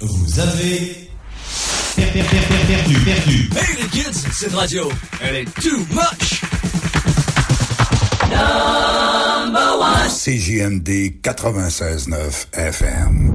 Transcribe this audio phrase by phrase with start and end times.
[0.00, 1.08] Vous avez
[1.96, 3.48] per- per- per- per- perdu, perdu.
[3.56, 4.90] Hey les kids, cette radio,
[5.22, 6.42] elle est too much.
[10.08, 13.32] CJMD 96.9 FM.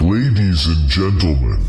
[0.00, 1.60] Ladies and gentlemen,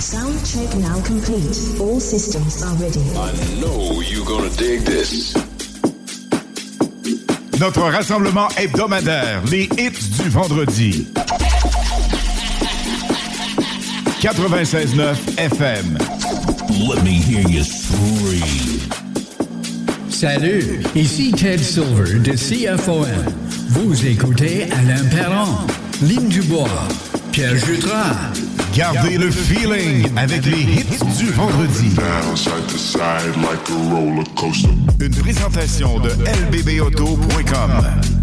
[0.00, 1.78] Sound check now complete.
[1.78, 3.04] All systems are ready.
[3.60, 5.34] know you're gonna dig this.
[7.60, 11.06] Notre rassemblement hebdomadaire, les hits du vendredi.
[14.22, 15.98] 96.9 FM.
[16.88, 18.80] Let me hear you scream.
[20.08, 23.06] Salut, ici Ted Silver de CFOM.
[23.68, 25.66] Vous écoutez Alain Perron,
[26.00, 26.68] Lynn Dubois,
[27.32, 28.49] Pierre Jutras.
[28.74, 30.84] Gardez le feeling avec les hits
[31.18, 31.90] du vendredi.
[35.00, 38.19] Une présentation de lbbauto.com.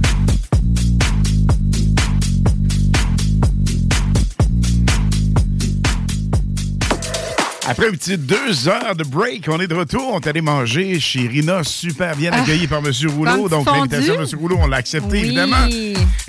[7.69, 10.13] Après un petit deux heures de break, on est de retour.
[10.13, 12.91] On est allé manger chez Rina, super bien accueilli par M.
[13.13, 13.49] Rouleau.
[13.49, 14.27] Donc, l'invitation de M.
[14.39, 15.19] Rouleau, on l'a accepté, Oui.
[15.25, 15.67] évidemment.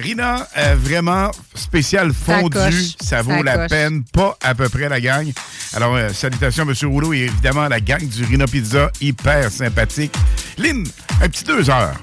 [0.01, 2.59] Rina, euh, vraiment spécial fondu.
[3.01, 3.69] Ça vaut Ça la coche.
[3.71, 4.03] peine.
[4.13, 5.31] Pas à peu près la gang.
[5.75, 6.75] Alors, euh, salutations à M.
[6.91, 10.15] Rouleau et évidemment la gang du Rina Pizza, hyper sympathique.
[10.59, 10.85] Lynn,
[11.23, 11.95] un petit deux heures.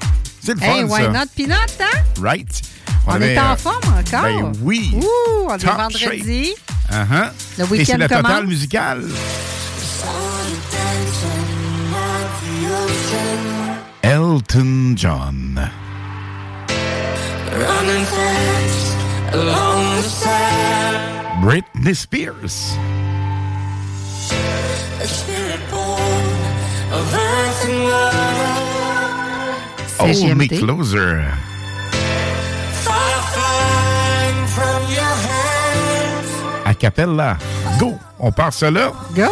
[0.41, 1.07] C'est le fun, Hey, why ça.
[1.09, 1.25] not?
[1.35, 1.99] Peanut, hein?
[2.21, 2.61] Right?
[3.05, 4.23] On, avait, est en euh, forme encore.
[4.23, 4.91] Ben oui.
[4.95, 5.03] Ouh,
[5.49, 5.77] on est Top
[6.89, 7.11] vendredi.
[7.11, 7.31] Uh-huh.
[7.57, 9.03] Le Et c'est week-end la totale musicale.
[14.03, 15.69] Elton John.
[17.51, 21.43] Running fast along the sand.
[21.43, 22.77] Britney Spears.
[25.01, 26.25] A spirit born
[26.91, 28.65] of earth and water.
[29.99, 30.47] Hold Me.
[30.47, 31.54] Closer.
[36.75, 37.37] Cappella.
[37.79, 37.93] Go.
[38.19, 38.91] On part là.
[39.15, 39.29] Go.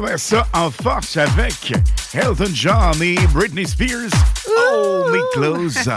[0.00, 1.74] On ouvert ça en force avec
[2.14, 4.08] Elton John et Britney Spears.
[4.46, 5.90] Me closer.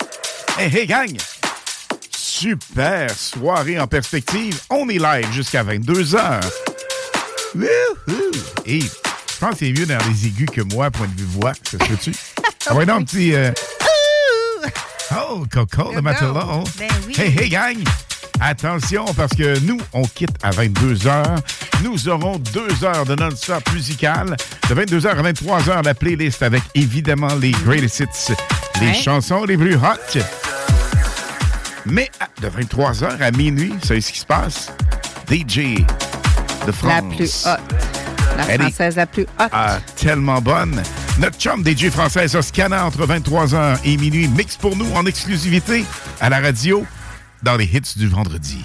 [0.58, 1.16] hey, hey, gang!
[2.12, 4.60] Super soirée en perspective.
[4.70, 6.40] On est live jusqu'à 22h.
[7.56, 8.30] Wouhou!
[8.66, 8.88] Et je
[9.40, 11.52] pense que c'est mieux dans les aigus que moi, point de vue voix.
[11.64, 12.10] Ça se?
[12.68, 13.34] Ah ouais, non, un petit...
[13.34, 13.50] euh,
[15.18, 16.62] Oh, Coco, le matelot.
[16.78, 17.14] Ben oui.
[17.18, 17.78] Hey, hey, gang!
[18.40, 21.38] Attention, parce que nous, on quitte à 22h.
[21.82, 24.36] Nous aurons deux heures de non-stop musical.
[24.68, 28.34] De 22h à 23h, la playlist avec évidemment les greatest hits,
[28.80, 28.94] les Ouais.
[28.94, 30.20] chansons les plus hot.
[31.86, 32.10] Mais
[32.42, 34.70] de 23h à minuit, c'est ce qui se passe.
[35.28, 35.84] DJ
[36.66, 36.92] de France.
[36.92, 37.80] La plus haute.
[38.36, 39.50] La Elle française la plus haute.
[39.52, 40.82] Ah, tellement bonne.
[41.18, 45.84] Notre chum DJ française Oscana entre 23h et minuit mix pour nous en exclusivité
[46.20, 46.84] à la radio
[47.42, 48.64] dans les hits du vendredi.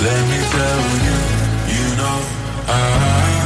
[0.00, 1.18] Let me tell you,
[1.74, 2.18] you know,
[2.68, 3.37] I,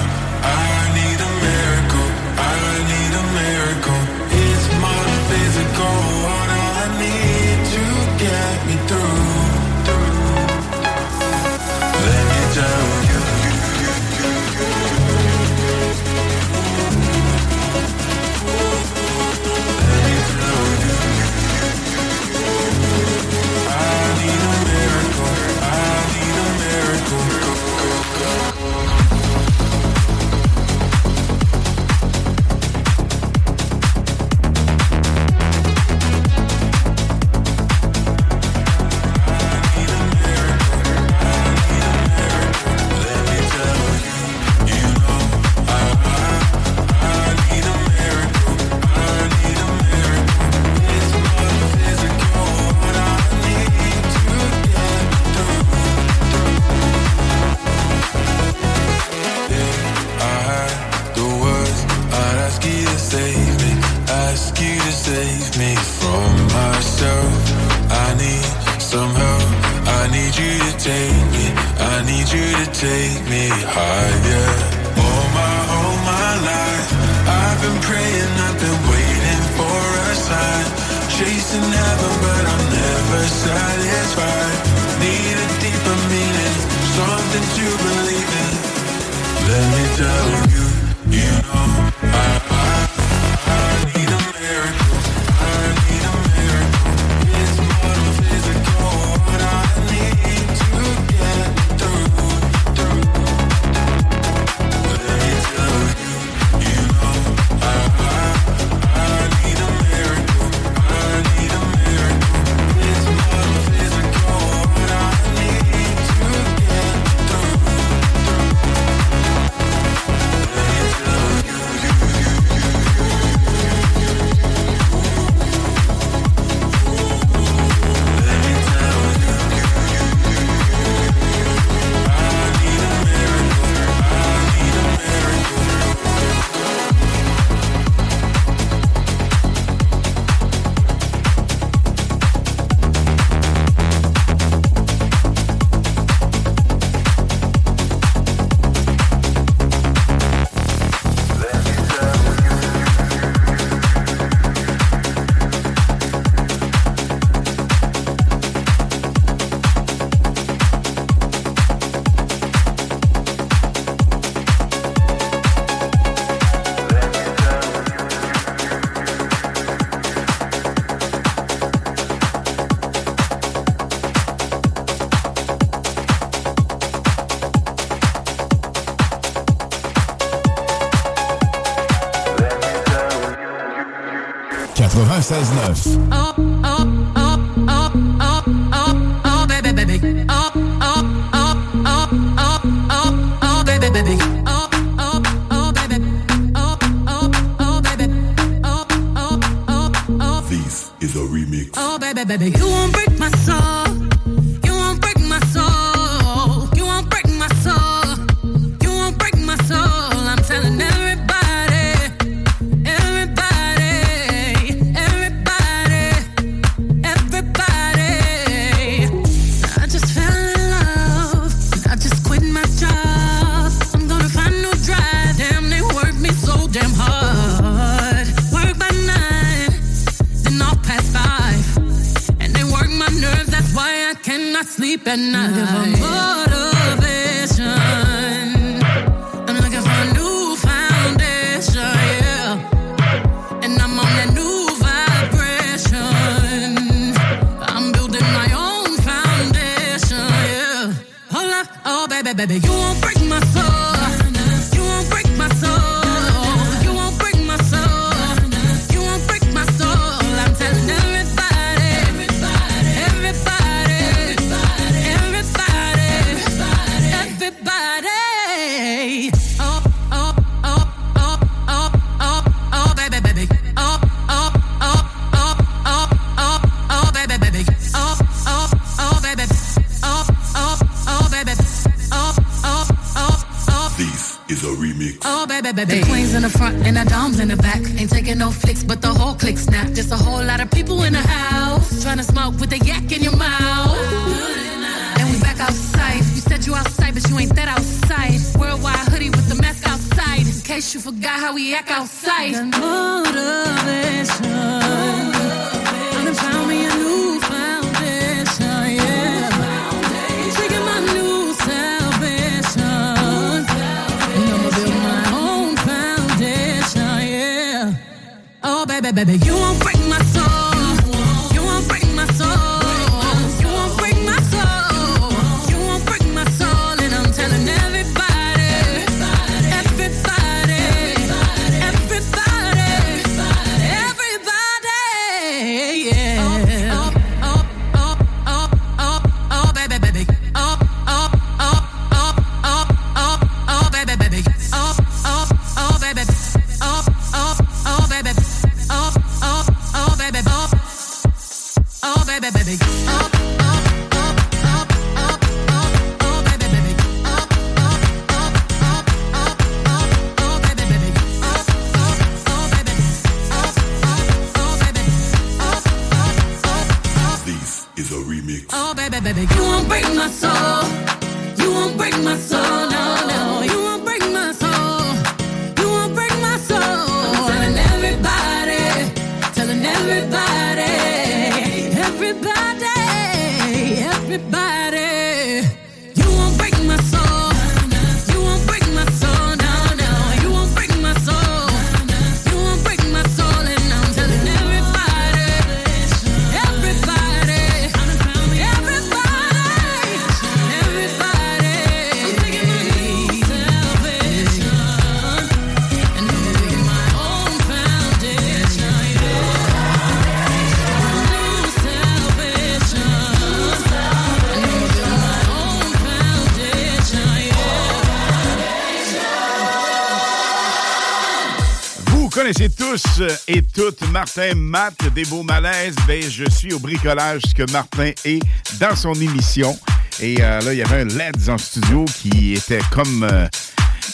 [424.22, 428.40] Martin Matt des Beaux Malaises, ben, je suis au bricolage ce que Martin est
[428.78, 429.76] dans son émission.
[430.20, 433.24] Et euh, là, il y avait un LED en studio qui était comme.
[433.24, 433.48] Euh,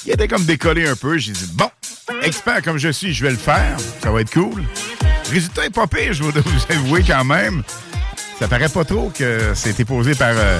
[0.07, 1.19] il était comme décollé un peu.
[1.19, 1.69] J'ai dit, bon,
[2.23, 3.77] expert comme je suis, je vais le faire.
[4.03, 4.65] Ça va être cool.
[5.31, 7.63] Résultat est pas pire, je vais vous avouer quand même.
[8.39, 10.59] Ça paraît pas trop que c'était posé par euh,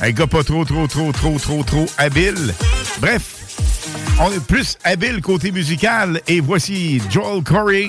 [0.00, 2.52] un gars pas trop, trop, trop, trop, trop, trop habile.
[2.98, 3.22] Bref,
[4.20, 7.88] on est plus habile côté musical et voici Joel Corey.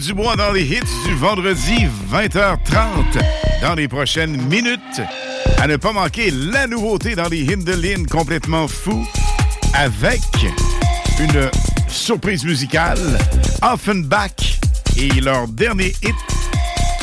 [0.00, 3.20] Dubois dans les hits du vendredi 20h30.
[3.60, 5.00] Dans les prochaines minutes,
[5.58, 9.06] à ne pas manquer la nouveauté dans les hits de Lynn complètement fou
[9.74, 10.20] avec
[11.18, 11.50] une
[11.88, 12.98] surprise musicale,
[13.62, 14.58] Offenbach
[14.96, 16.14] et leur dernier hit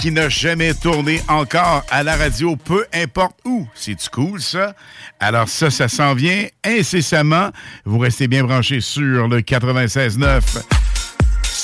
[0.02, 3.68] qui n'a jamais tourné encore à la radio, peu importe où.
[3.76, 4.74] C'est cool, ça?
[5.20, 7.52] Alors ça, ça s'en vient incessamment.
[7.86, 10.42] Vous restez bien branchés sur le 96.9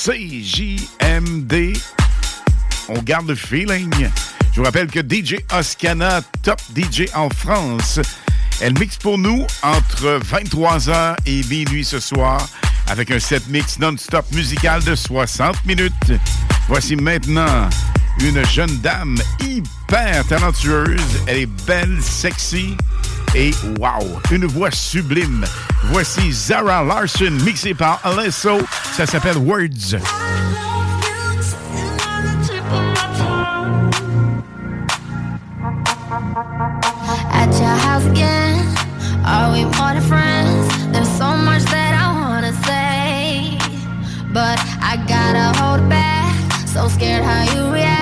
[0.04, 0.93] CJMD.
[2.88, 3.92] On garde le feeling.
[4.52, 8.00] Je vous rappelle que DJ Oscana, top DJ en France,
[8.60, 12.48] elle mixe pour nous entre 23h et minuit ce soir
[12.88, 16.12] avec un set mix non-stop musical de 60 minutes.
[16.66, 17.68] Voici maintenant
[18.20, 21.00] une jeune dame hyper talentueuse.
[21.26, 22.76] Elle est belle, sexy
[23.36, 25.44] et wow, une voix sublime.
[25.84, 28.58] Voici Zara Larson mixée par Alesso.
[28.96, 29.96] Ça s'appelle Words.
[37.40, 38.76] At your house again,
[39.24, 40.68] are we more than friends?
[40.92, 43.58] There's so much that I wanna say,
[44.32, 46.34] but I gotta hold back.
[46.66, 47.93] So scared how you react.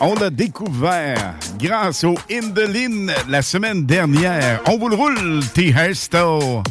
[0.00, 4.60] On l'a découvert grâce au Indolin la semaine dernière.
[4.66, 5.68] On vous le roule, T.
[5.76, 6.62] Hairstyle.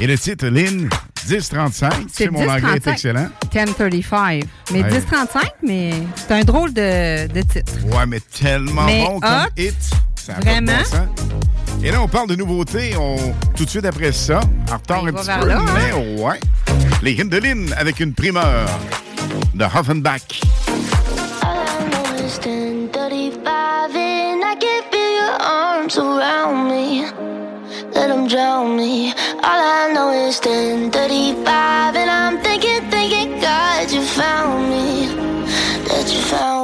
[0.00, 0.88] Et le titre, Lynn,
[1.28, 1.92] 1035.
[2.12, 2.92] C'est mon anglais est 10-35.
[2.92, 3.28] excellent.
[3.54, 4.42] 1035.
[4.72, 4.90] Mais Ouais.
[4.90, 7.72] 1035, mais c'est un drôle de, de titre.
[7.86, 9.48] Ouais, mais tellement Mais bon comme hot.
[9.56, 9.74] hit.
[10.16, 10.72] Ça Vraiment?
[10.90, 11.08] bon.
[11.84, 12.94] Et là, on parle de nouveautés.
[12.96, 13.16] On...
[13.56, 15.64] Tout de suite après ça, en retard un petit peu, là, hein?
[15.74, 16.40] mais ouais.
[17.02, 18.66] Les Hindelin avec une primeur
[19.54, 20.20] de Hoffenbach.
[25.82, 27.02] Arms around me.
[27.92, 29.10] Let them drown me.
[29.48, 34.86] All I know is 10:35 and I'm thinking, thinking, God, you found me.
[35.88, 36.61] That you found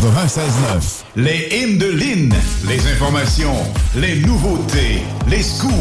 [0.00, 1.04] 96.9.
[1.16, 2.34] Les hymnes de Lynn.
[2.68, 3.54] Les informations,
[3.94, 5.72] les nouveautés, les scoops,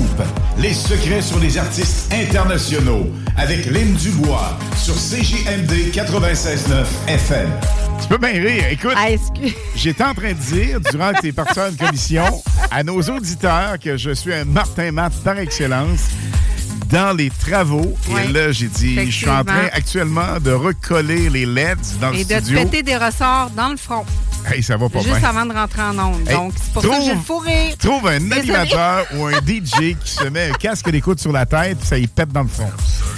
[0.57, 3.07] les secrets sur les artistes internationaux.
[3.37, 7.49] Avec Lynn Dubois sur CJMD 96.9 FM.
[8.01, 8.63] Tu peux bien rire.
[8.71, 9.07] Écoute, Ah,
[9.75, 13.01] j'étais en train de dire, durant que tu es parti à une commission, à nos
[13.01, 15.99] auditeurs que je suis un Martin Matt par excellence
[16.89, 17.95] dans les travaux.
[18.23, 22.17] Et là, j'ai dit, je suis en train actuellement de recoller les LEDs dans le
[22.19, 22.63] Et de te studio.
[22.63, 24.05] péter des ressorts dans le front.
[24.47, 25.29] Hey, ça va pas Juste bien.
[25.29, 26.27] avant de rentrer en onde.
[26.27, 27.77] Hey, Donc, c'est pour ça que trouve- j'ai le fou rire.
[27.79, 31.79] Trouve un animateur ou un DJ qui se met un casque d'écoute sur la tête
[31.79, 32.69] puis ça y pète dans le front.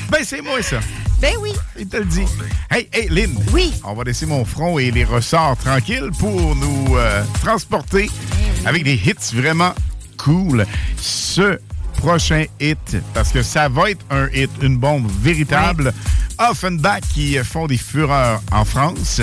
[0.09, 0.77] Ben, c'est moi, ça.
[1.19, 1.51] Ben oui.
[1.77, 2.23] Il te le dit.
[2.71, 3.35] Hey, hey, Lynn.
[3.51, 3.73] Oui.
[3.83, 8.09] On va laisser mon front et les ressorts tranquilles pour nous euh, transporter
[8.65, 9.73] avec des hits vraiment
[10.17, 10.65] cool.
[11.01, 11.59] Ce
[11.97, 15.93] prochain hit, parce que ça va être un hit, une bombe véritable.
[16.37, 19.21] Offenbach qui font des fureurs en France.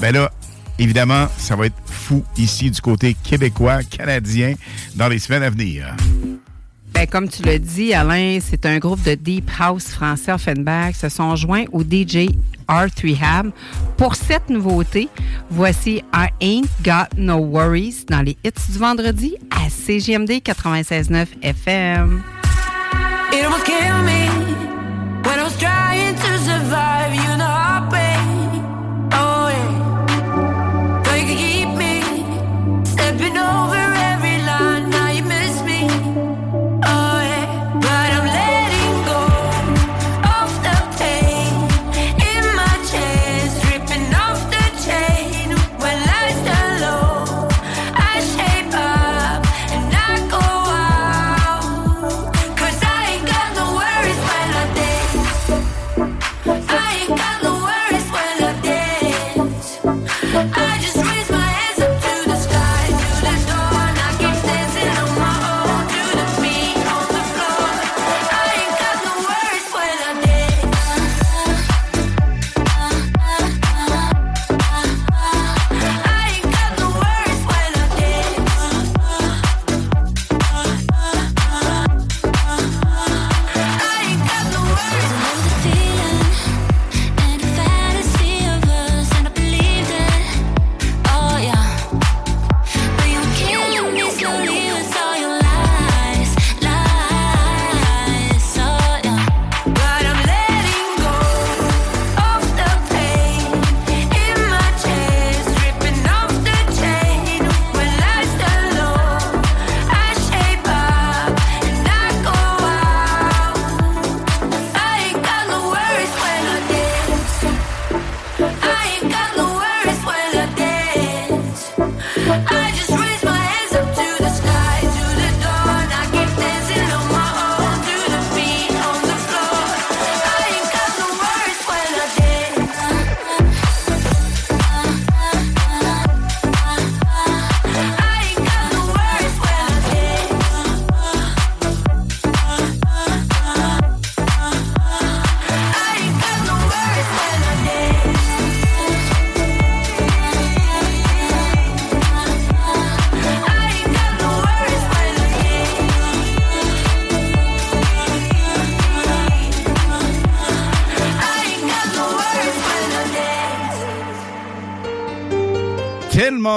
[0.00, 0.30] Ben là,
[0.78, 4.54] évidemment, ça va être fou ici du côté québécois, canadien,
[4.94, 5.94] dans les semaines à venir.
[7.02, 10.94] Ben, comme tu l'as dit, Alain, c'est un groupe de Deep House français Offenbach.
[10.94, 12.28] Se sont joints au DJ
[12.68, 13.50] Art Rehab.
[13.96, 15.08] Pour cette nouveauté,
[15.50, 22.22] voici I Ain't Got No Worries dans les hits du vendredi à CGMD 96.9 FM.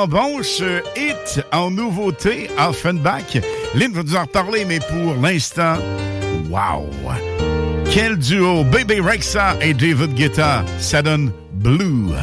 [0.08, 3.38] Bon ce hit en nouveauté, Offenbach.
[3.74, 5.78] Lynn va nous en reparler, mais pour l'instant,
[6.50, 6.88] wow!
[7.92, 8.64] Quel duo!
[8.64, 11.02] Baby Rexa et David Guetta, ça
[11.54, 12.14] Blue.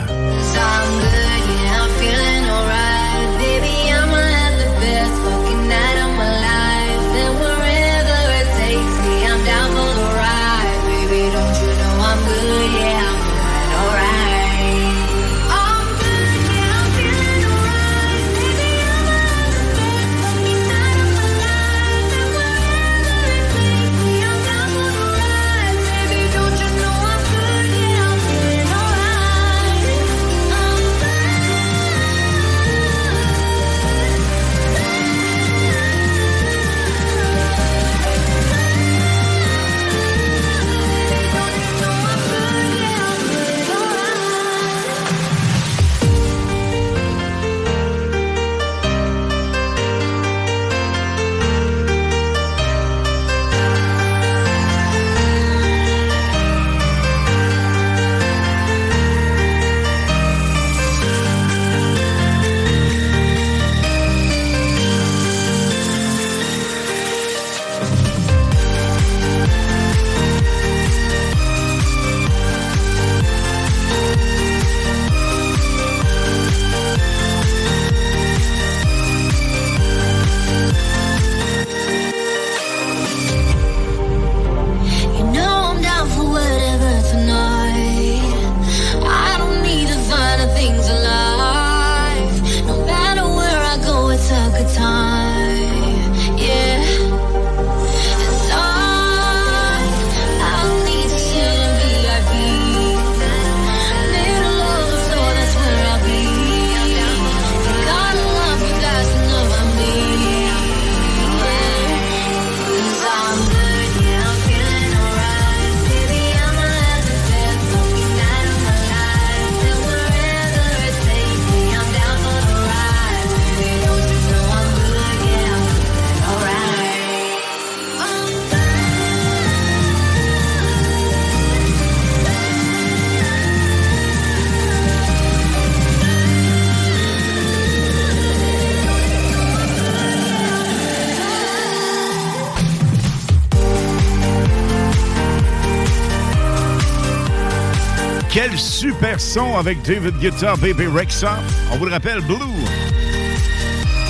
[149.58, 151.38] Avec David Guetta, Baby Rexa.
[151.72, 152.36] On vous le rappelle, Blue.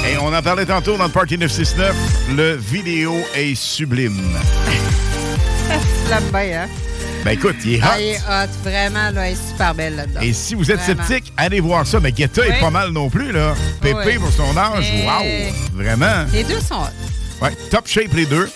[0.04, 1.94] Et on en parlait tantôt dans le Party 969.
[2.36, 4.20] Le vidéo est sublime.
[6.10, 6.68] L'aime bien, hein?
[7.24, 7.86] Ben écoute, il est hot.
[7.88, 8.50] Ah, il est hot.
[8.64, 10.20] Vraiment, là, elle est super belle là-dedans.
[10.20, 11.04] Et si vous êtes Vraiment.
[11.04, 12.00] sceptique, allez voir ça.
[12.00, 12.48] Mais Guetta Oui.
[12.50, 13.54] est pas mal non plus, là.
[13.80, 14.18] Pépé Oui.
[14.18, 15.52] pour son âge, Mais- wow!
[15.74, 16.24] Vraiment.
[16.32, 17.44] Les deux sont hot.
[17.44, 18.50] Ouais, top shape les deux.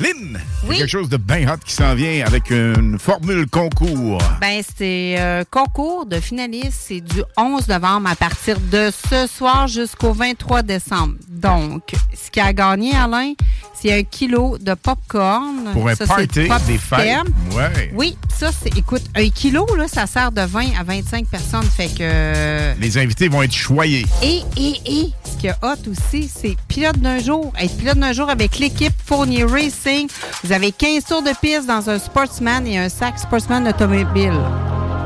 [0.00, 0.38] Lynn,
[0.72, 0.78] Oui.
[0.78, 4.18] quelque chose de bien hot qui s'en vient avec une formule concours.
[4.40, 6.80] Ben, c'est euh, concours de finalistes.
[6.86, 11.14] C'est du 11 novembre à partir de ce soir jusqu'au 23 décembre.
[11.28, 13.34] Donc, ce qui a gagné, Alain,
[13.82, 15.70] c'est un kilo de popcorn.
[15.72, 17.18] Pour un Ça, c'est party, Pop des fêtes.
[17.52, 17.92] Ouais.
[17.94, 21.64] Oui, ça, c'est, écoute, un kilo, là, ça sert de 20 à 25 personnes.
[21.64, 22.78] Fait que.
[22.80, 24.06] Les invités vont être choyés.
[24.22, 27.52] Et, et, et, ce qui est hot aussi, c'est pilote d'un jour.
[27.58, 30.08] Être pilote d'un jour avec l'équipe Fournier Racing.
[30.44, 34.38] Vous avez 15 tours de piste dans un Sportsman et un sac Sportsman automobile.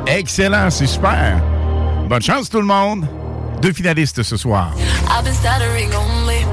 [0.07, 1.43] Excellent, c'est super.
[2.09, 3.07] Bonne chance tout le monde.
[3.63, 4.71] Deux finalistes ce soir.
[5.09, 6.45] I've been stuttering only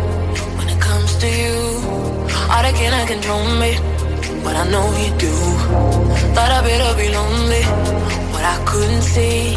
[0.57, 1.72] when it comes to you.
[2.53, 3.71] All that can control me,
[4.43, 5.33] but I know you do.
[6.35, 7.63] Thought I'd better be lonely,
[8.33, 9.55] but I couldn't see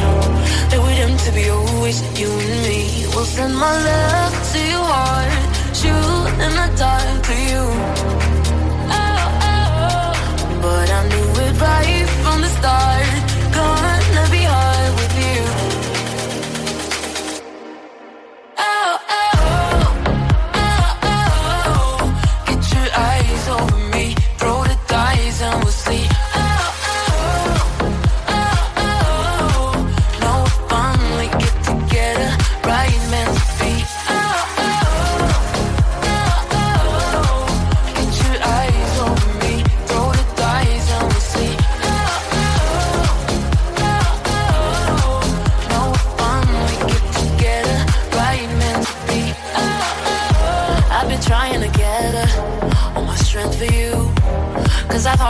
[0.71, 3.07] that we're doomed to be always you and me.
[3.15, 5.33] We'll send my love to your heart,
[5.81, 7.65] shoot in the dark to you.
[8.93, 10.13] Oh, oh, oh,
[10.63, 13.16] but I knew it right from the start.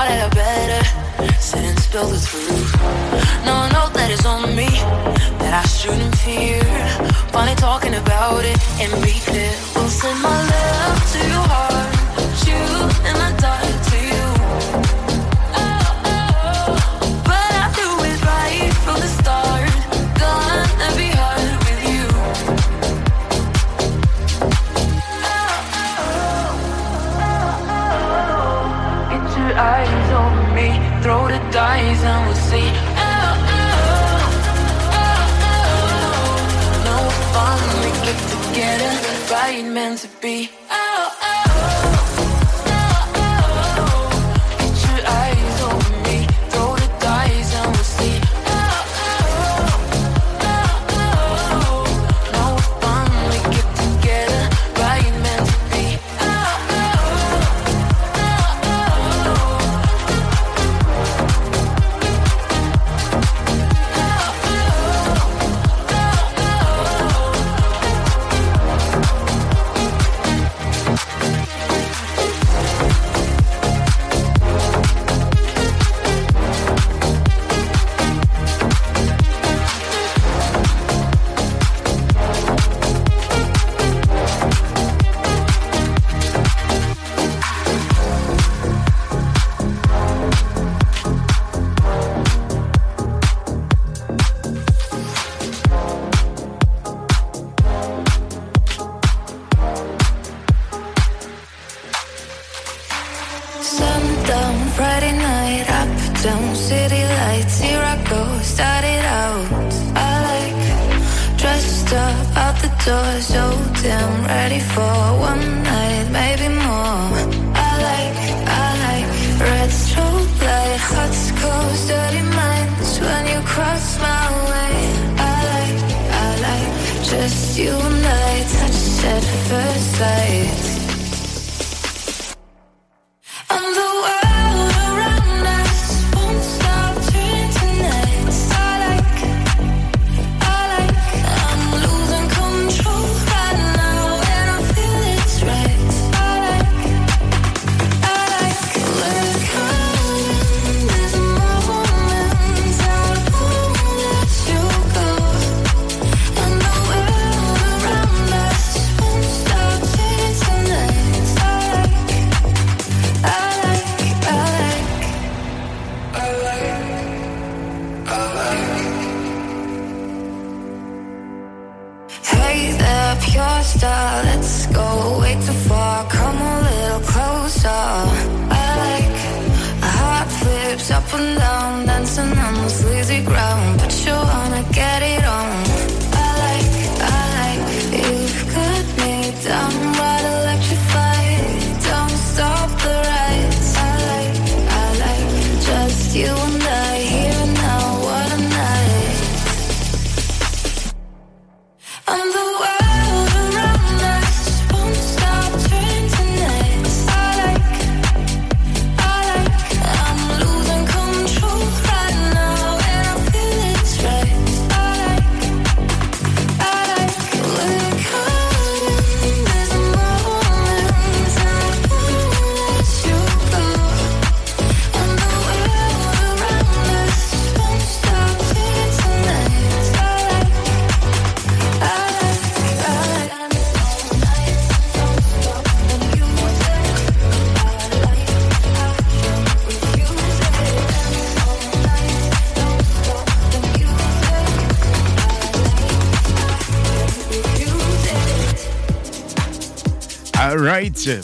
[0.06, 2.72] Cause I thought that better sit and spill the truth.
[3.44, 4.68] Now I know that it's on me,
[5.40, 6.62] that I shouldn't fear.
[7.32, 9.52] Finally talking about it and be clear.
[9.74, 11.90] We'll send my love to your heart,
[12.38, 13.75] shoot in the dark
[31.56, 32.68] dice and we'll see.
[32.68, 34.28] Oh, oh, oh,
[34.92, 35.00] oh.
[35.00, 36.84] oh, oh.
[36.86, 38.92] Now we finally get together,
[39.32, 40.50] right meant to be.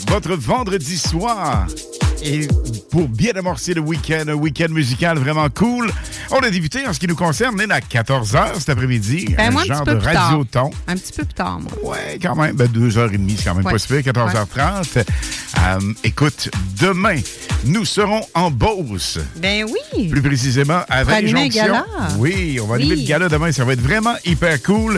[0.07, 1.67] Votre vendredi soir.
[2.23, 2.47] Et
[2.89, 5.91] pour bien amorcer le week-end, un week-end musical vraiment cool,
[6.31, 9.35] on a débuté en ce qui nous concerne, on est à 14h cet après-midi.
[9.37, 10.71] Ben, un genre un petit peu de radioton.
[10.87, 11.71] Un petit peu plus tard, moi.
[11.83, 12.55] Ouais, quand même.
[12.55, 13.73] Ben, 2h30, c'est quand même ouais.
[13.73, 15.03] pas super, 14h30.
[16.05, 17.19] Écoute, demain,
[17.65, 19.19] nous serons en Beauce.
[19.37, 20.07] Ben oui.
[20.07, 21.83] Plus précisément à Valley Jonction.
[22.19, 22.83] Oui, on va oui.
[22.83, 23.51] animer le gala demain.
[23.51, 24.97] Ça va être vraiment hyper cool.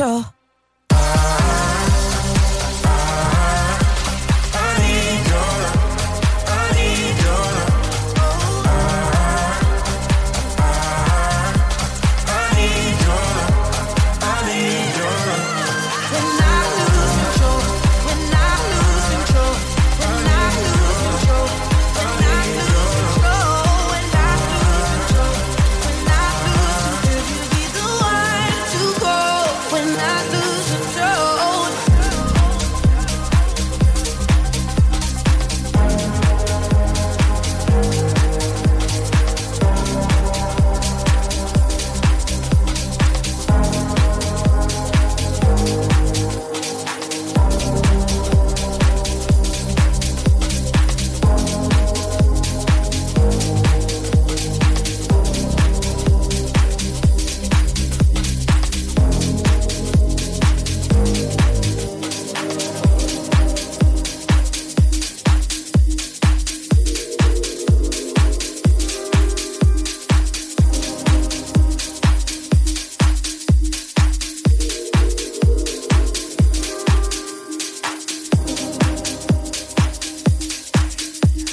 [0.00, 0.39] control.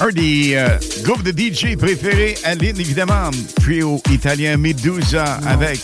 [0.07, 0.69] Un des euh,
[1.03, 3.29] groupes de DJ préférés à Lynn, évidemment.
[3.59, 5.81] Trio italien Medusa avec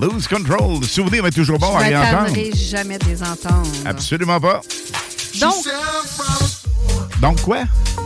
[0.00, 0.82] Lose Control.
[0.84, 2.12] Souvenir est toujours bon à Je réentendre.
[2.22, 3.68] m'attarderai jamais de les entendre.
[3.84, 4.60] Absolument pas.
[5.40, 5.54] Donc,
[7.20, 7.58] Donc quoi?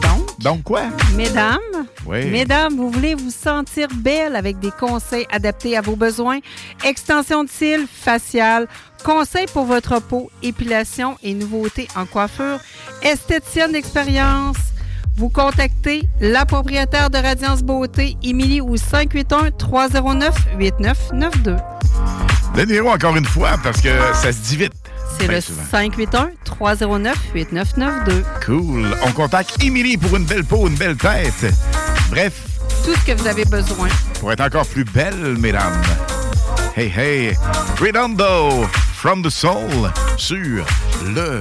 [0.02, 0.38] Donc?
[0.40, 0.82] Donc quoi?
[1.14, 1.60] mesdames,
[2.04, 2.26] Oui.
[2.26, 6.40] mesdames, vous voulez vous sentir belle avec des conseils adaptés à vos besoins?
[6.84, 8.68] Extension de cils, facial,
[9.02, 12.58] conseils pour votre peau, épilation et nouveautés en coiffure,
[13.02, 14.56] esthéticienne d'expérience.
[15.16, 21.56] Vous contactez la propriétaire de Radiance Beauté, Émilie, au 581-309-8992.
[22.54, 24.72] Le numéro encore une fois parce que ça se dit vite.
[25.18, 25.62] C'est le souvent.
[25.72, 28.22] 581-309-8992.
[28.44, 28.86] Cool.
[29.06, 31.46] On contacte Émilie pour une belle peau, une belle tête.
[32.10, 32.34] Bref,
[32.84, 33.88] Tout ce que vous avez besoin.
[34.20, 35.80] pour être encore plus belle, mesdames.
[36.76, 37.34] Hey, hey,
[37.80, 40.66] Redondo, From the Soul, sur
[41.14, 41.40] le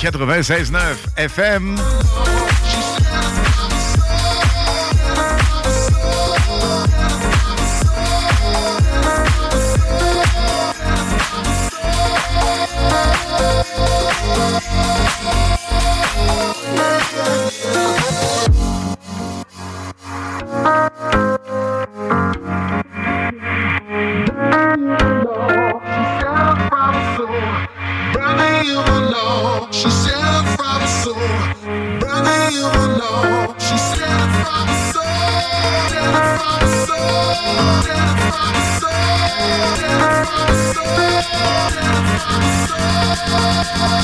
[0.00, 0.78] 96.9
[1.16, 1.76] FM.
[3.12, 3.49] i'm Yeah.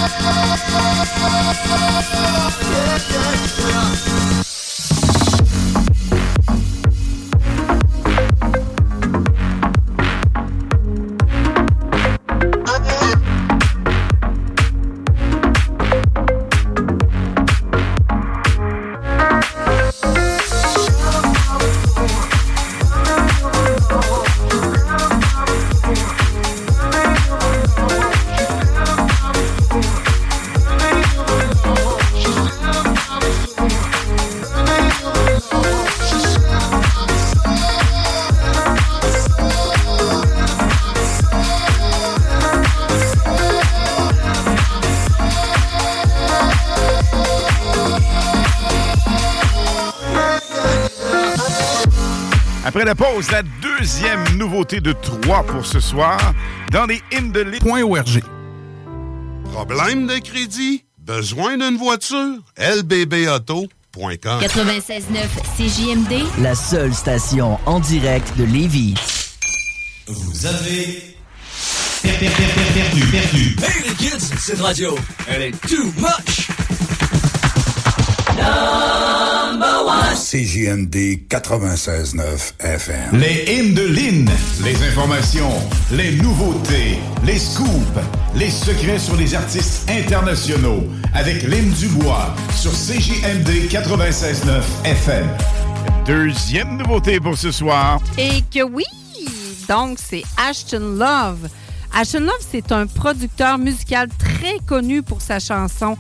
[0.07, 0.15] Yeah,
[3.11, 4.36] yeah, yeah.
[52.87, 56.19] La pause, la deuxième nouveauté de 3 pour ce soir
[56.71, 58.23] dans les hymnes de l'île.org.
[59.53, 60.85] Problème de crédit?
[60.99, 62.39] Besoin d'une voiture?
[62.57, 65.03] lbbauto.com 96.9
[65.57, 68.95] CJMD, La seule station en direct de Lévis.
[70.07, 71.17] Vous avez
[72.03, 73.57] per- per- per- per- perdu, perdu.
[73.65, 76.47] Hey les kids, cette radio, elle est too much.
[79.87, 83.21] CJMD 96.9 FM.
[83.21, 84.29] Les hymnes de Lynn.
[84.65, 85.53] Les informations,
[85.93, 88.01] les nouveautés, les scoops,
[88.35, 90.83] les secrets sur les artistes internationaux.
[91.15, 95.29] Avec Lynn Dubois sur CJMD 96.9 FM.
[96.05, 98.01] Deuxième nouveauté pour ce soir.
[98.19, 98.85] Et que oui,
[99.69, 101.49] donc c'est Ashton Love.
[101.95, 105.97] Ashton Love, c'est un producteur musical très connu pour sa chanson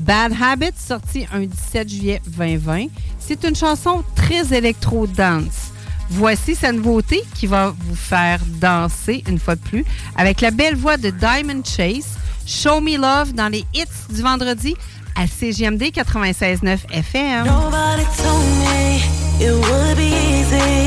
[0.00, 2.86] Bad Habits, sortie un 17 juillet 2020.
[3.18, 5.70] C'est une chanson très électro-dance.
[6.10, 9.84] Voici sa nouveauté qui va vous faire danser une fois de plus
[10.16, 12.16] avec la belle voix de Diamond Chase.
[12.46, 14.74] Show Me Love dans les hits du vendredi
[15.14, 17.44] à CGMD 96.9 FM.
[17.46, 18.96] Nobody told me
[19.40, 20.80] it would be easy.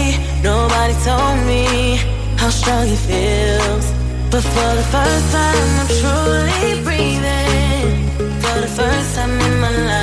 [8.54, 10.03] For the first time in my life,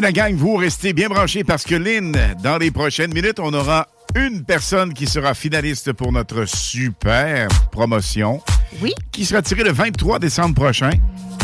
[0.00, 3.52] Et la gang, vous restez bien branchés parce que Lynn, dans les prochaines minutes, on
[3.52, 3.86] aura
[4.16, 8.40] une personne qui sera finaliste pour notre super promotion.
[8.80, 8.94] Oui.
[9.12, 10.88] Qui sera tirée le 23 décembre prochain.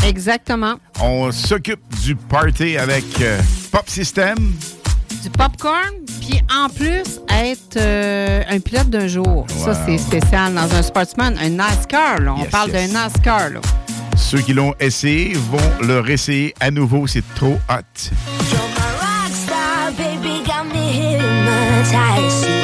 [0.07, 0.73] Exactement.
[0.99, 3.39] On s'occupe du party avec euh,
[3.71, 4.35] Pop System.
[5.21, 9.45] Du popcorn, puis en plus, être euh, un pilote d'un jour.
[9.49, 12.21] Ça, c'est spécial dans un sportsman, un NASCAR.
[12.21, 12.33] Là.
[12.35, 12.91] On Yes, parle yes.
[12.91, 13.49] d'un NASCAR.
[13.51, 13.61] Là.
[14.15, 17.05] Ceux qui l'ont essayé vont le réessayer à nouveau.
[17.05, 18.46] C'est trop hot.
[21.89, 22.56] 才是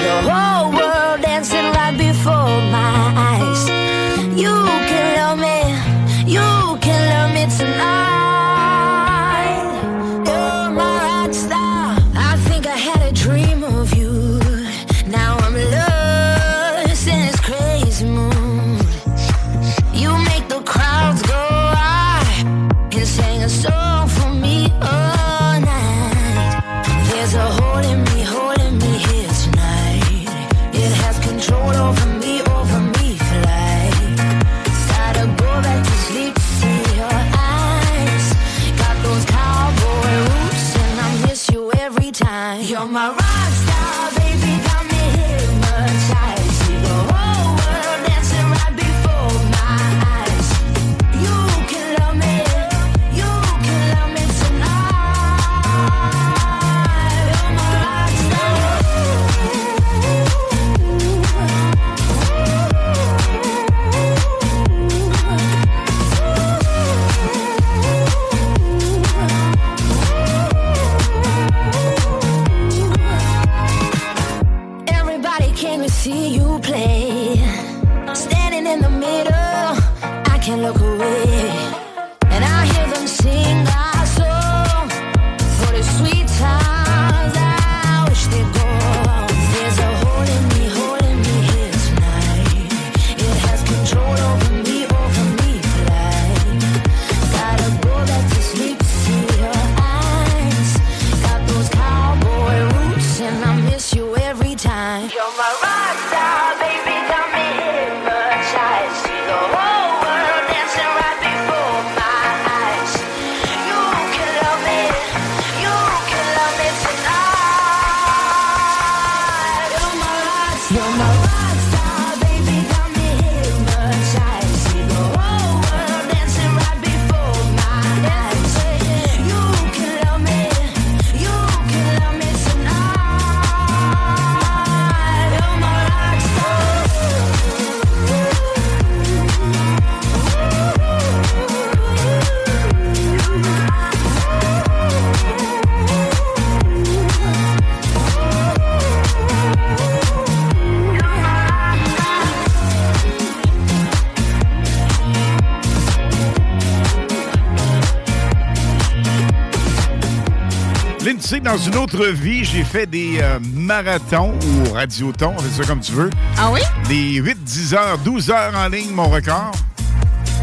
[161.43, 165.81] dans une autre vie, j'ai fait des euh, marathons ou radiotons, on fait ça comme
[165.81, 166.09] tu veux.
[166.37, 166.61] Ah oui?
[166.87, 169.51] Des 8, 10 heures, 12 heures en ligne, mon record.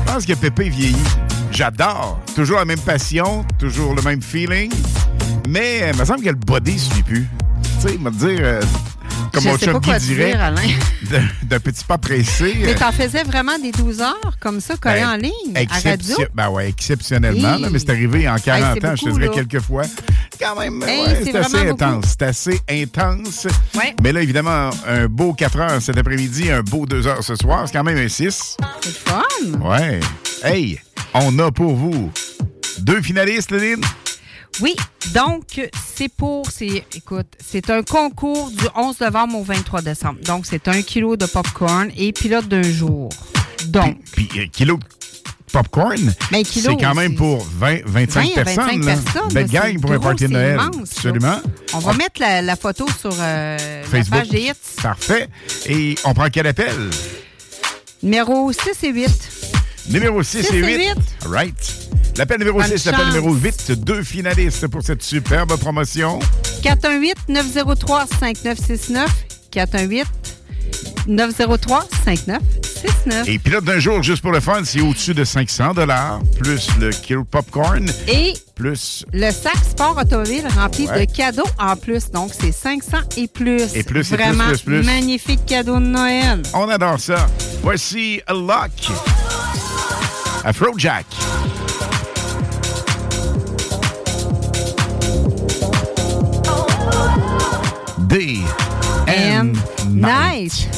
[0.07, 0.97] Je pense que Pépé vieillit.
[1.53, 2.21] J'adore.
[2.35, 4.71] Toujours la même passion, toujours le même feeling.
[5.49, 7.29] Mais euh, il me semble que le body ne suit plus.
[7.81, 8.61] Tu sais, il te dire, euh,
[9.33, 10.63] comme mon chum te dirait, dire, Alain.
[11.49, 12.57] d'un- petit pas pressé.
[12.63, 15.91] Mais euh, t'en faisais vraiment des 12 heures comme ça, collé ben, en ligne, à
[15.91, 16.17] radio?
[16.35, 19.61] Ben ouais, exceptionnellement, là, mais c'est arrivé en 40 c'est ans, je te dirais quelques
[19.61, 19.83] fois.
[20.41, 21.85] Quand même, Hey, ouais, c'est c'est assez beaucoup.
[21.85, 22.05] intense.
[22.19, 23.47] C'est assez intense.
[23.75, 23.95] Ouais.
[24.03, 27.65] Mais là, évidemment, un beau 4 heures cet après-midi, un beau 2 heures ce soir,
[27.67, 28.57] c'est quand même un 6.
[28.81, 29.21] C'est fun.
[29.61, 30.01] Ouais.
[30.43, 30.81] Hey,
[31.15, 32.11] on a pour vous
[32.79, 33.83] deux finalistes, Lynn.
[34.61, 34.75] Oui,
[35.13, 35.61] donc
[35.97, 40.21] c'est pour, c'est, écoute, c'est un concours du 11 novembre au 23 décembre.
[40.25, 43.11] Donc c'est un kilo de popcorn et pilote d'un jour.
[43.67, 44.83] Donc, Puis, euh, kilo de
[45.53, 48.81] popcorn, Ben, c'est quand même pour 20, 25 20 à personnes.
[48.81, 48.97] 25 là.
[48.97, 49.33] personnes.
[49.33, 50.61] Belle gang pour un gros, party de Noël.
[50.61, 50.91] immense.
[50.97, 51.41] Absolument.
[51.75, 54.19] On va mettre la, la photo sur euh, la Facebook.
[54.21, 54.53] page des hits.
[54.83, 55.29] Parfait.
[55.67, 56.75] Et on prend quel appel?
[58.03, 59.11] Numéro 6 et 8.
[59.91, 60.77] Numéro 6 Six et et 8.
[60.77, 60.97] huit.
[61.27, 61.73] Right.
[62.17, 63.73] L'appel numéro Bonne 6, l'appel numéro 8.
[63.73, 66.19] Deux finalistes pour cette superbe promotion.
[66.63, 69.07] 418-903-5969.
[73.27, 75.73] Et pilote d'un jour, juste pour le fun, c'est au-dessus de 500
[76.39, 77.91] plus le Kill Popcorn.
[78.09, 79.05] Et plus.
[79.13, 82.11] Le sac sport automobile rempli de cadeaux en plus.
[82.11, 83.75] Donc, c'est 500 et plus.
[83.75, 86.43] Et plus, Vraiment et plus, magnifique cadeau de Noël.
[86.55, 87.27] On adore ça.
[87.63, 88.71] Voici a Lock.
[90.45, 91.07] Afrojack.
[98.09, 98.39] D.
[99.07, 99.53] M.
[99.91, 100.69] Night.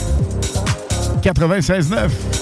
[1.23, 2.42] 96.9.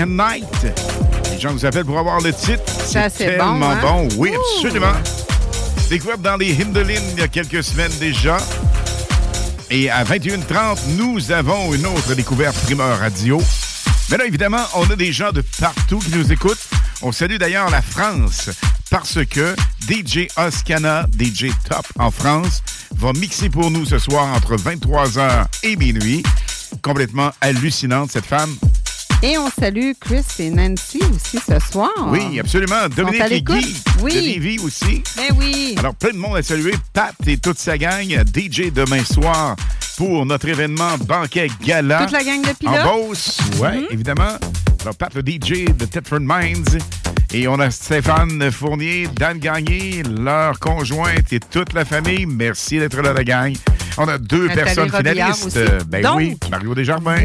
[0.00, 0.44] Night.
[1.30, 2.62] Les gens nous appellent pour avoir le titre.
[2.86, 3.78] Ça C'est tellement bon, hein?
[3.82, 4.08] bon.
[4.16, 4.92] Oui, absolument.
[5.90, 8.38] Découverte dans les Hindelines il y a quelques semaines déjà.
[9.70, 13.40] Et à 21h30, nous avons une autre découverte primeur radio.
[14.10, 16.62] Mais là, évidemment, on a des gens de partout qui nous écoutent.
[17.02, 18.50] On salue d'ailleurs la France
[18.90, 19.54] parce que
[19.88, 22.62] DJ Oscana, DJ Top en France,
[22.94, 26.22] va mixer pour nous ce soir entre 23h et minuit.
[26.82, 28.54] Complètement hallucinante, cette femme.
[29.24, 31.90] Et on salue Chris et Nancy aussi ce soir.
[32.08, 32.88] Oui, absolument.
[32.94, 33.40] Dominique et?
[33.42, 34.14] Guy Oui.
[34.14, 35.02] de Lévis aussi.
[35.16, 35.76] Ben oui.
[35.78, 36.74] Alors, plein de monde à saluer.
[36.92, 38.02] Pat et toute sa gang.
[38.34, 39.54] DJ demain soir
[39.96, 42.00] pour notre événement Banquet Gala.
[42.02, 42.80] Toute la gang de pilotes?
[42.80, 43.86] En Beauce, oui, Mhm.
[43.90, 44.36] évidemment.
[44.82, 46.64] Alors, Pat, le DJ de Thetford Mines.
[47.32, 52.26] Et on a Stéphane Fournier, Dan Gagné, leur conjointe et toute la famille.
[52.26, 53.54] Merci d'être là, la gang.
[53.96, 55.56] On a deux Nathalie personnes Robillard finalistes.
[55.78, 55.84] aussi.
[55.88, 57.22] Ben Donc, oui, Mario Desjardins.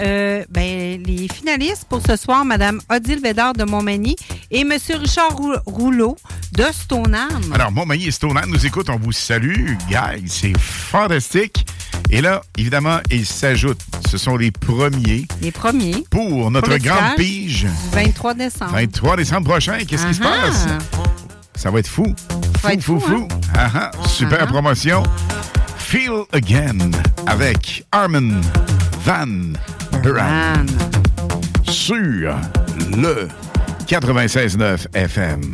[0.00, 4.16] Euh, ben, les finalistes pour ce soir, Mme Odile Bédard de Montmagny
[4.50, 4.72] et M.
[4.98, 6.16] Richard Rou- Rouleau
[6.52, 7.28] de Stoneham.
[7.54, 8.90] Alors, Montmagny et Stoneham nous écoutent.
[8.90, 9.74] On vous salue.
[9.88, 11.66] Guys, c'est fantastique.
[12.10, 13.80] Et là, évidemment, ils s'ajoutent.
[14.10, 16.04] Ce sont les premiers Les premiers.
[16.10, 17.62] pour notre Pour grande pige.
[17.64, 18.72] du 23 décembre.
[18.72, 19.78] 23 décembre prochain.
[19.86, 20.66] Qu'est-ce qui se passe?
[21.54, 22.06] Ça va être fou.
[22.62, 23.28] Ça va être fou, hein?
[23.54, 25.02] Ah ah, super promotion.
[25.76, 26.90] Feel Again
[27.26, 28.40] avec Armin
[29.04, 29.26] Van
[31.68, 32.34] Sur
[32.96, 33.28] le
[33.86, 35.52] 96.9 FM.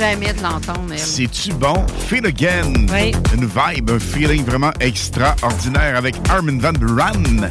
[0.00, 0.98] Jamais de l'entendre, elle.
[0.98, 1.86] c'est-tu bon?
[2.08, 2.72] Feel Again.
[2.90, 3.12] Oui.
[3.34, 7.46] Une vibe, un feeling vraiment extraordinaire avec Armin Van Buren.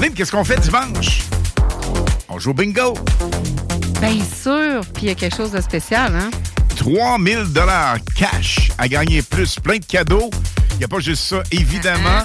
[0.00, 1.22] Lynn, qu'est-ce qu'on fait dimanche?
[2.28, 2.94] On joue au bingo.
[4.00, 4.82] Bien sûr.
[4.94, 6.30] Puis il y a quelque chose de spécial, hein?
[6.76, 10.30] 3000 dollars cash à gagner plus plein de cadeaux.
[10.74, 12.22] Il n'y a pas juste ça, évidemment.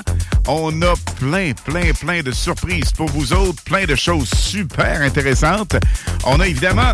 [0.47, 5.75] On a plein, plein, plein de surprises pour vous autres, plein de choses super intéressantes.
[6.25, 6.93] On a évidemment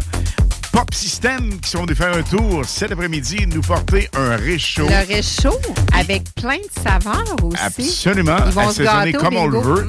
[0.74, 4.88] Pop System qui sont venus faire un tour cet après-midi, nous porter un réchaud.
[4.90, 5.60] Le réchaud
[5.94, 7.62] avec plein de saveurs aussi.
[7.64, 9.86] Absolument, Ils vont au comme on le veut.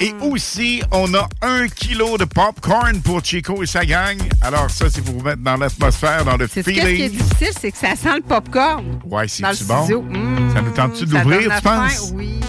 [0.00, 4.16] Et aussi, on a un kilo de popcorn pour Chico et sa gang.
[4.40, 7.10] Alors ça, c'est pour vous mettre dans l'atmosphère, dans le C'est ce qui est feeling.
[7.10, 8.98] difficile, c'est que ça sent le popcorn.
[9.04, 10.02] Ouais, c'est bon?
[10.02, 12.12] Mmh, ça nous tente-tu donne la tu penses?
[12.14, 12.40] Oui.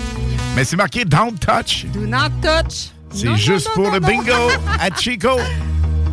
[0.55, 1.85] Mais c'est marqué Don't Touch.
[1.93, 2.91] Do not touch.
[3.13, 5.31] C'est non, juste non, pour non, le bingo à Chico.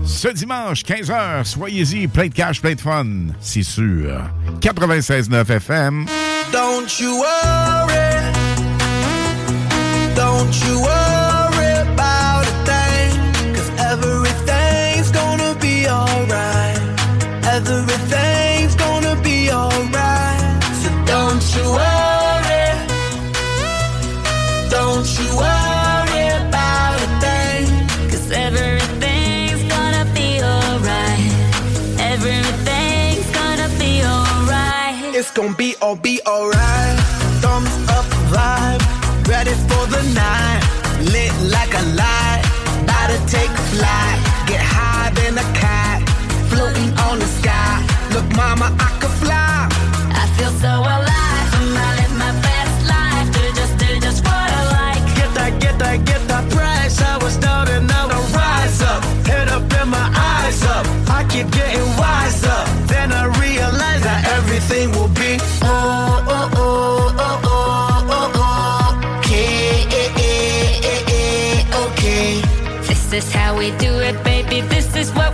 [0.07, 3.07] Ce dimanche, 15h, soyez-y, plein de cash, plein de fun,
[3.41, 4.31] c'est sûr.
[4.61, 6.07] 96.9 FM.
[6.53, 8.33] Don't you worry.
[10.15, 13.55] Don't you worry about a thing.
[13.55, 16.79] Cause everything's gonna be alright.
[17.53, 18.24] Everything's
[35.85, 36.97] all be alright.
[37.43, 38.83] Thumbs up vibe,
[39.29, 40.63] ready for the night.
[41.13, 42.43] Lit like a light,
[42.83, 44.19] about to take flight.
[44.47, 45.99] Get high than a cat,
[46.49, 47.75] floating on the sky.
[48.15, 49.69] Look, mama, I could fly.
[50.21, 51.04] I feel so alive.
[75.05, 75.34] Is what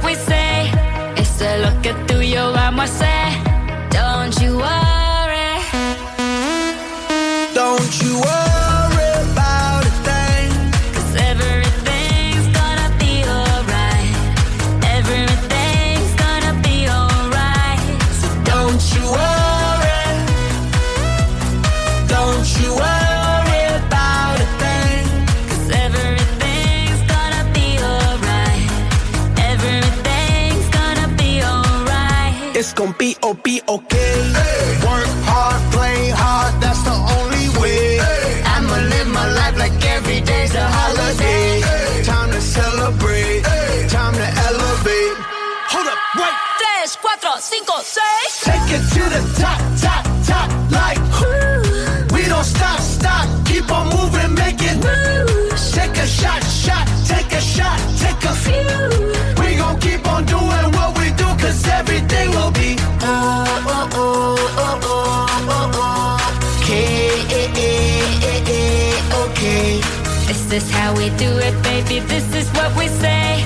[70.61, 72.01] is how we do it, baby.
[72.07, 73.43] This is what we say.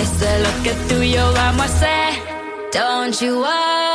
[0.00, 2.22] It's a look through your armor, say.
[2.72, 3.87] Don't you worry.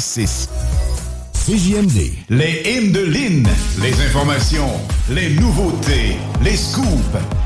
[0.00, 0.48] 066.
[1.32, 2.12] CJMD.
[2.28, 3.48] Les hymnes de Lynn.
[3.80, 4.70] Les informations,
[5.08, 6.86] les nouveautés, les scoops,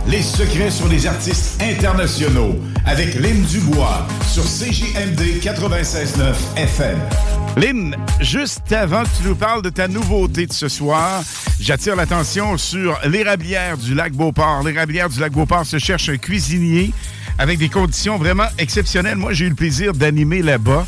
[0.08, 2.56] les secrets sur les artistes internationaux.
[2.86, 6.98] Avec Lynn Dubois sur CJMD 96.9 FM.
[7.56, 11.22] Lynn, juste avant que tu nous parles de ta nouveauté de ce soir,
[11.60, 14.62] j'attire l'attention sur l'érablière du lac Beauport.
[14.64, 16.92] L'érablière du lac Beauport se cherche un cuisinier
[17.38, 19.16] avec des conditions vraiment exceptionnelles.
[19.16, 20.86] Moi, j'ai eu le plaisir d'animer là-bas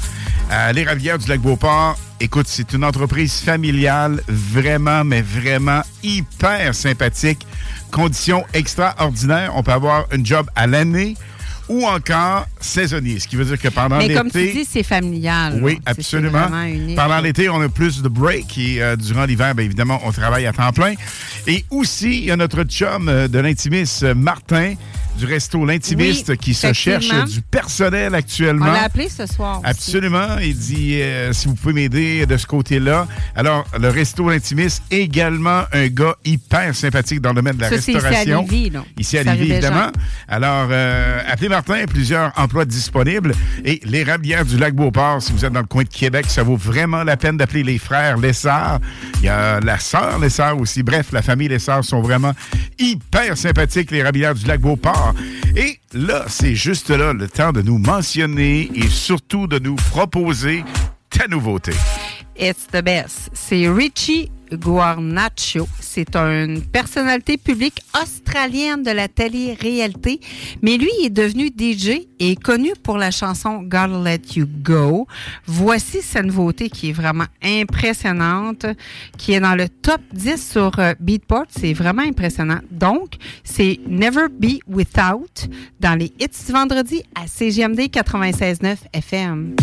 [0.52, 1.98] à l'érablière du lac Beauport.
[2.20, 7.46] Écoute, c'est une entreprise familiale, vraiment, mais vraiment hyper sympathique.
[7.90, 9.52] Conditions extraordinaires.
[9.56, 11.16] On peut avoir un job à l'année
[11.68, 14.14] ou encore saisonnier, ce qui veut dire que pendant Mais l'été...
[14.14, 15.58] comme tu dis, c'est familial.
[15.62, 15.80] Oui, là.
[15.86, 16.48] Absolument.
[16.96, 20.44] Pendant l'été, on a plus de break et euh, durant l'hiver, bien évidemment, on travaille
[20.44, 20.94] à temps plein.
[21.46, 24.74] Et aussi, il y a notre chum euh, de l'Intimiste, euh, Martin,
[25.18, 28.66] du resto L'Intimiste, Oui, qui se cherche du personnel actuellement.
[28.68, 29.58] On l'a appelé ce soir.
[29.60, 29.70] aussi.
[29.70, 30.38] Absolument.
[30.42, 33.06] Il dit euh, si vous pouvez m'aider de ce côté-là.
[33.36, 37.80] Alors, le resto L'Intimiste, également un gars hyper sympathique dans le domaine de la Ça,
[37.80, 38.42] c'est ici à restauration.
[38.50, 38.84] Lévis, là.
[38.98, 39.54] Ici à Lévis, déjà.
[39.54, 39.92] évidemment.
[40.28, 43.34] Alors, euh, appelez Martin, plusieurs emplois disponibles.
[43.64, 46.56] Et l'érablière du lac Beauport, si vous êtes dans le coin de Québec, ça vaut
[46.56, 48.80] vraiment la peine d'appeler les frères Lessard.
[49.20, 50.82] Il y a la sœur Lessard aussi.
[50.82, 52.32] Bref, la famille Lessard sont vraiment
[52.78, 55.01] hyper sympathiques, l'érablière du lac Beauport.
[55.56, 60.64] Et là, c'est juste là le temps de nous mentionner et surtout de nous proposer
[61.10, 61.72] ta nouveauté.
[62.38, 63.30] It's the best.
[63.32, 65.66] C'est Richie Guarnacho.
[65.80, 70.20] C'est une personnalité publique australienne de la télé-réalité,
[70.62, 75.06] mais lui est devenu DJ et connu pour la chanson Gotta Let You Go.
[75.46, 78.66] Voici sa nouveauté qui est vraiment impressionnante,
[79.18, 81.46] qui est dans le top 10 sur euh, Beatport.
[81.50, 82.60] C'est vraiment impressionnant.
[82.70, 85.48] Donc, c'est Never Be Without
[85.80, 89.56] dans les hits vendredi à CGMD 96.9 FM.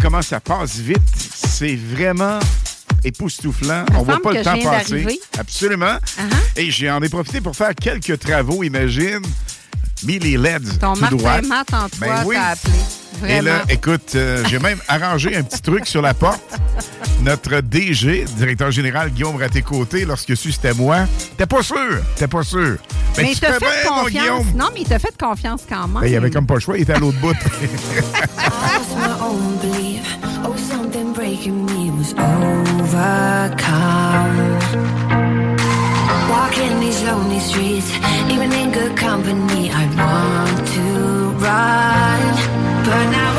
[0.00, 1.02] Comment ça passe vite.
[1.16, 2.38] C'est vraiment
[3.04, 3.84] époustouflant.
[3.94, 5.20] On voit pas le temps passer.
[5.38, 5.96] Absolument.
[5.96, 6.34] Uh-huh.
[6.60, 9.20] Et j'en ai profité pour faire quelques travaux, imagine.
[10.04, 11.40] Mis les LEDs Ton tout droit.
[11.40, 12.36] Toi Ben oui.
[12.36, 12.74] appelé.
[13.28, 16.42] Et là, écoute, euh, j'ai même arrangé un petit truc sur la porte.
[17.24, 21.06] Notre DG, directeur général Guillaume Raté-Côté, lorsque su c'était moi,
[21.38, 22.76] t'es pas sûr, t'es pas sûr.
[23.16, 24.44] mais tu il t'a fait bien, confiance.
[24.54, 26.02] Non, mais il t'a fait confiance quand même.
[26.02, 27.28] Ben, il avait comme pas le choix, il était à l'autre bout.
[27.32, 30.18] lost my own belief.
[30.44, 33.54] Oh, something breaking me was overcome.
[36.28, 37.90] Walking these lonely streets,
[38.30, 42.20] even in good company, I want to run.
[42.84, 43.33] But now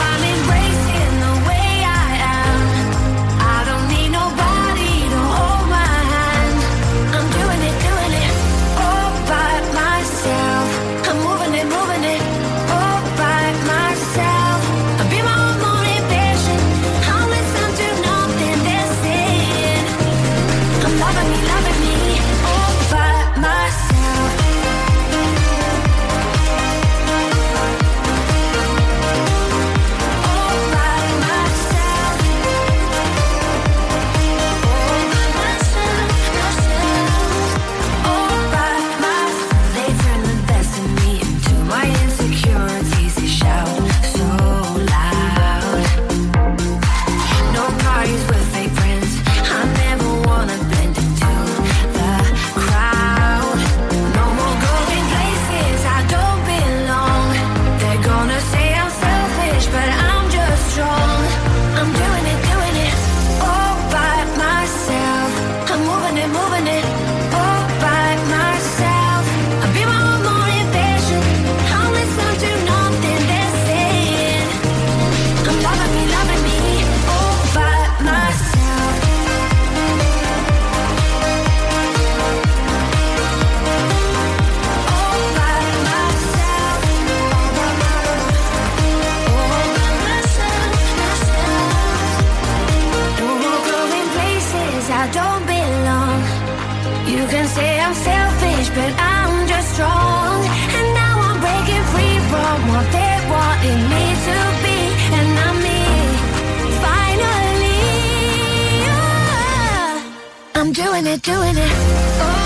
[98.75, 100.37] but I'm just strong.
[100.77, 104.79] And now I'm breaking free from what they wanted me to be.
[105.17, 105.81] And I'm me,
[106.83, 107.81] finally.
[108.83, 110.59] yeah.
[110.59, 111.73] I'm doing it, doing it.
[112.21, 112.44] All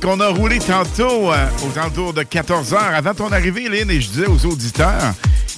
[0.00, 2.94] qu'on a roulé tantôt euh, aux alentours de 14 heures.
[2.94, 5.12] Avant ton arrivée, Lynn, et je disais aux auditeurs,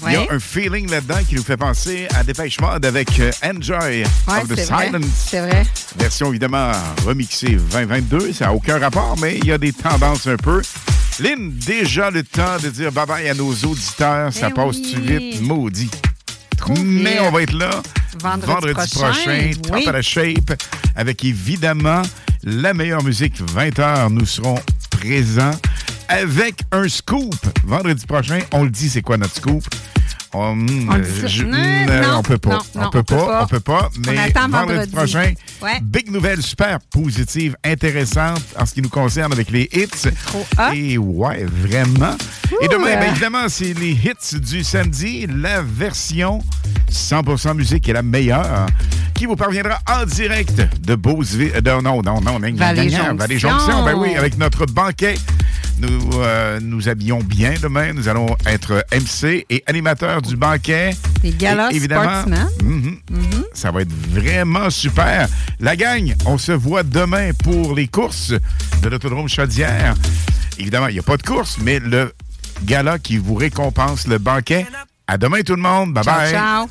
[0.07, 3.31] il y a un feeling là-dedans qui nous fait penser à Dépêche Mode avec euh,
[3.45, 4.57] Enjoy Ouais, of the.
[4.59, 5.05] Silence.
[5.31, 5.65] C'est vrai.
[5.97, 6.73] Version évidemment
[7.07, 8.33] remixée 2022.
[8.33, 10.61] Ça n'a aucun rapport, mais il y a des tendances un peu.
[11.21, 14.33] Lynn, déjà le temps de dire bye-bye à nos auditeurs.
[14.33, 15.41] Ça Eh passe-tu vite?
[15.43, 15.91] Maudit.
[16.85, 17.71] Mais on va être là
[18.21, 20.53] Vendredi prochain, prochain, top à la shape,
[20.95, 22.03] avec évidemment
[22.45, 24.13] la meilleure musique 20h.
[24.13, 24.59] Nous serons
[24.91, 25.55] présents
[26.09, 27.35] avec un scoop.
[27.65, 29.63] Vendredi prochain, on le dit, c'est quoi notre scoop?
[30.35, 30.57] On,
[30.89, 31.27] On ça.
[31.27, 32.51] je- Non, euh, non, on peut pas.
[32.51, 33.91] non, on peut on peut pas, on peut pas.
[33.95, 34.91] On Mais vendredi, vendredi.
[34.93, 35.33] prochain,
[35.63, 35.79] Ouais.
[35.83, 40.09] big nouvelle super positive, intéressante en ce qui nous concerne avec les hits.
[40.75, 42.17] Et ouais, vraiment.
[42.63, 45.27] Et demain, ben, évidemment, c'est les hits du samedi.
[45.29, 46.41] La version
[46.91, 48.67] 100% musique est la meilleure
[49.15, 51.53] qui vous parviendra en direct de Beauceville.
[51.65, 53.15] non, non, non, non, Vallée-Jonction.
[53.17, 53.85] Vallée-Jonction.
[53.85, 55.15] Ben oui, avec notre banquet.
[55.83, 57.93] Nous euh, nous habillons bien demain.
[57.93, 60.95] Nous allons être MC et animateurs du banquet.
[61.23, 62.49] Des galas Et évidemment, sportsmen.
[62.63, 65.29] mhm, ça va être vraiment super.
[65.59, 68.33] La gang, on se voit demain pour les courses
[68.83, 69.95] de l'autodrome Chaudière.
[70.59, 72.13] Évidemment, il n'y a pas de course, mais le
[72.63, 74.67] gala qui vous récompense le banquet.
[75.09, 75.93] À demain tout le monde.
[75.95, 76.31] Bye bye.
[76.31, 76.69] ciao.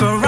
[0.00, 0.23] Your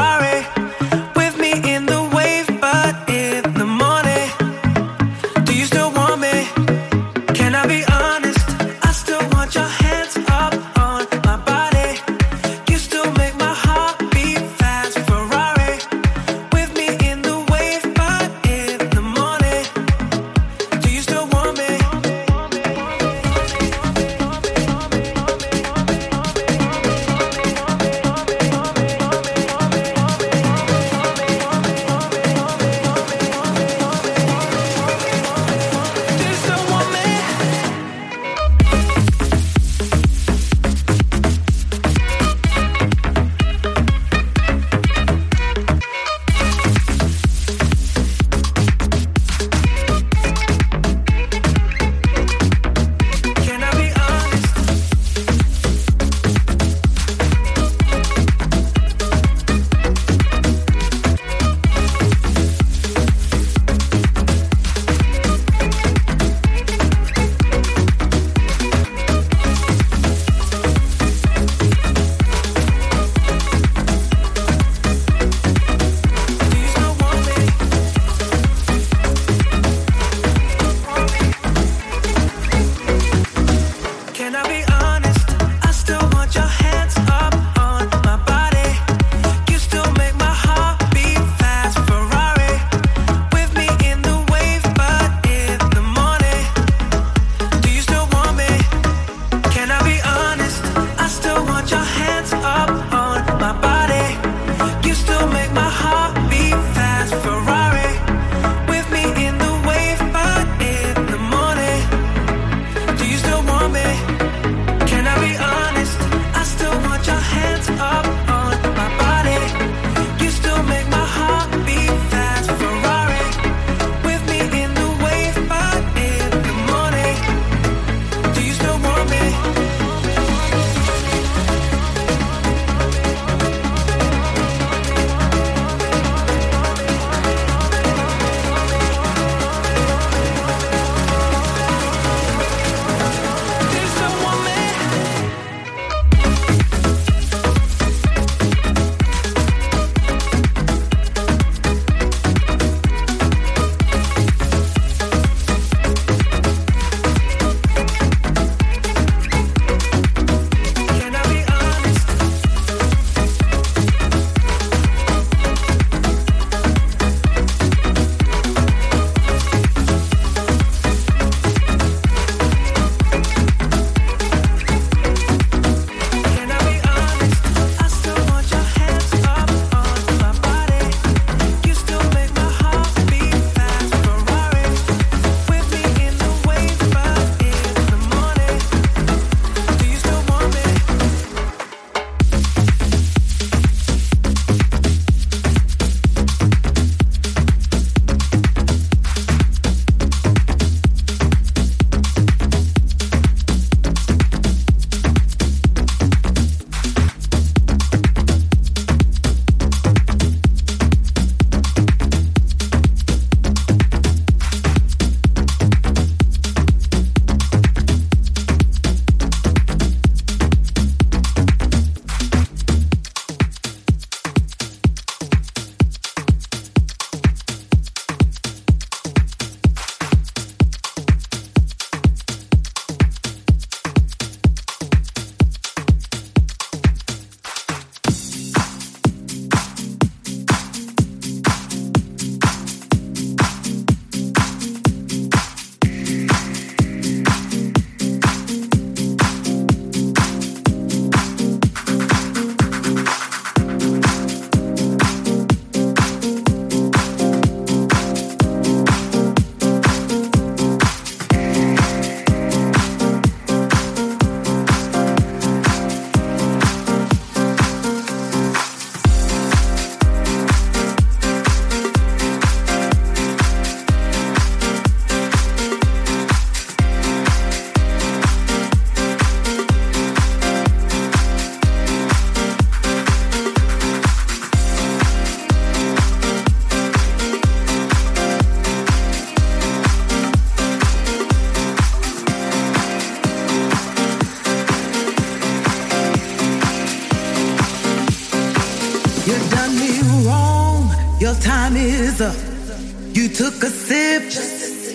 [302.18, 304.32] You took a sip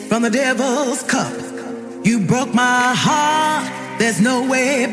[0.10, 1.32] from the devil's cup.
[2.04, 4.00] You broke my heart.
[4.00, 4.91] There's no way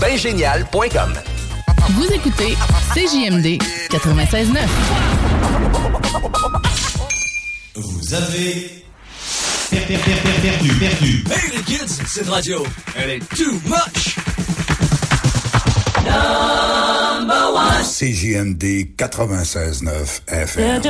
[0.00, 1.12] Bingénial.com
[1.90, 2.56] Vous écoutez
[2.94, 3.58] CJMD
[3.90, 4.56] 96.9.
[7.74, 8.84] Vous avez
[9.70, 9.98] perdu,
[10.42, 11.24] perdu, perdu.
[11.32, 12.64] Hey les kids, cette radio,
[12.96, 14.16] elle est too much.
[16.04, 17.82] Number one.
[17.82, 20.80] CJMD 96.9 FM.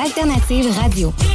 [0.00, 1.29] L'alternative radio.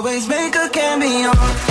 [0.00, 1.69] Always make a cameo.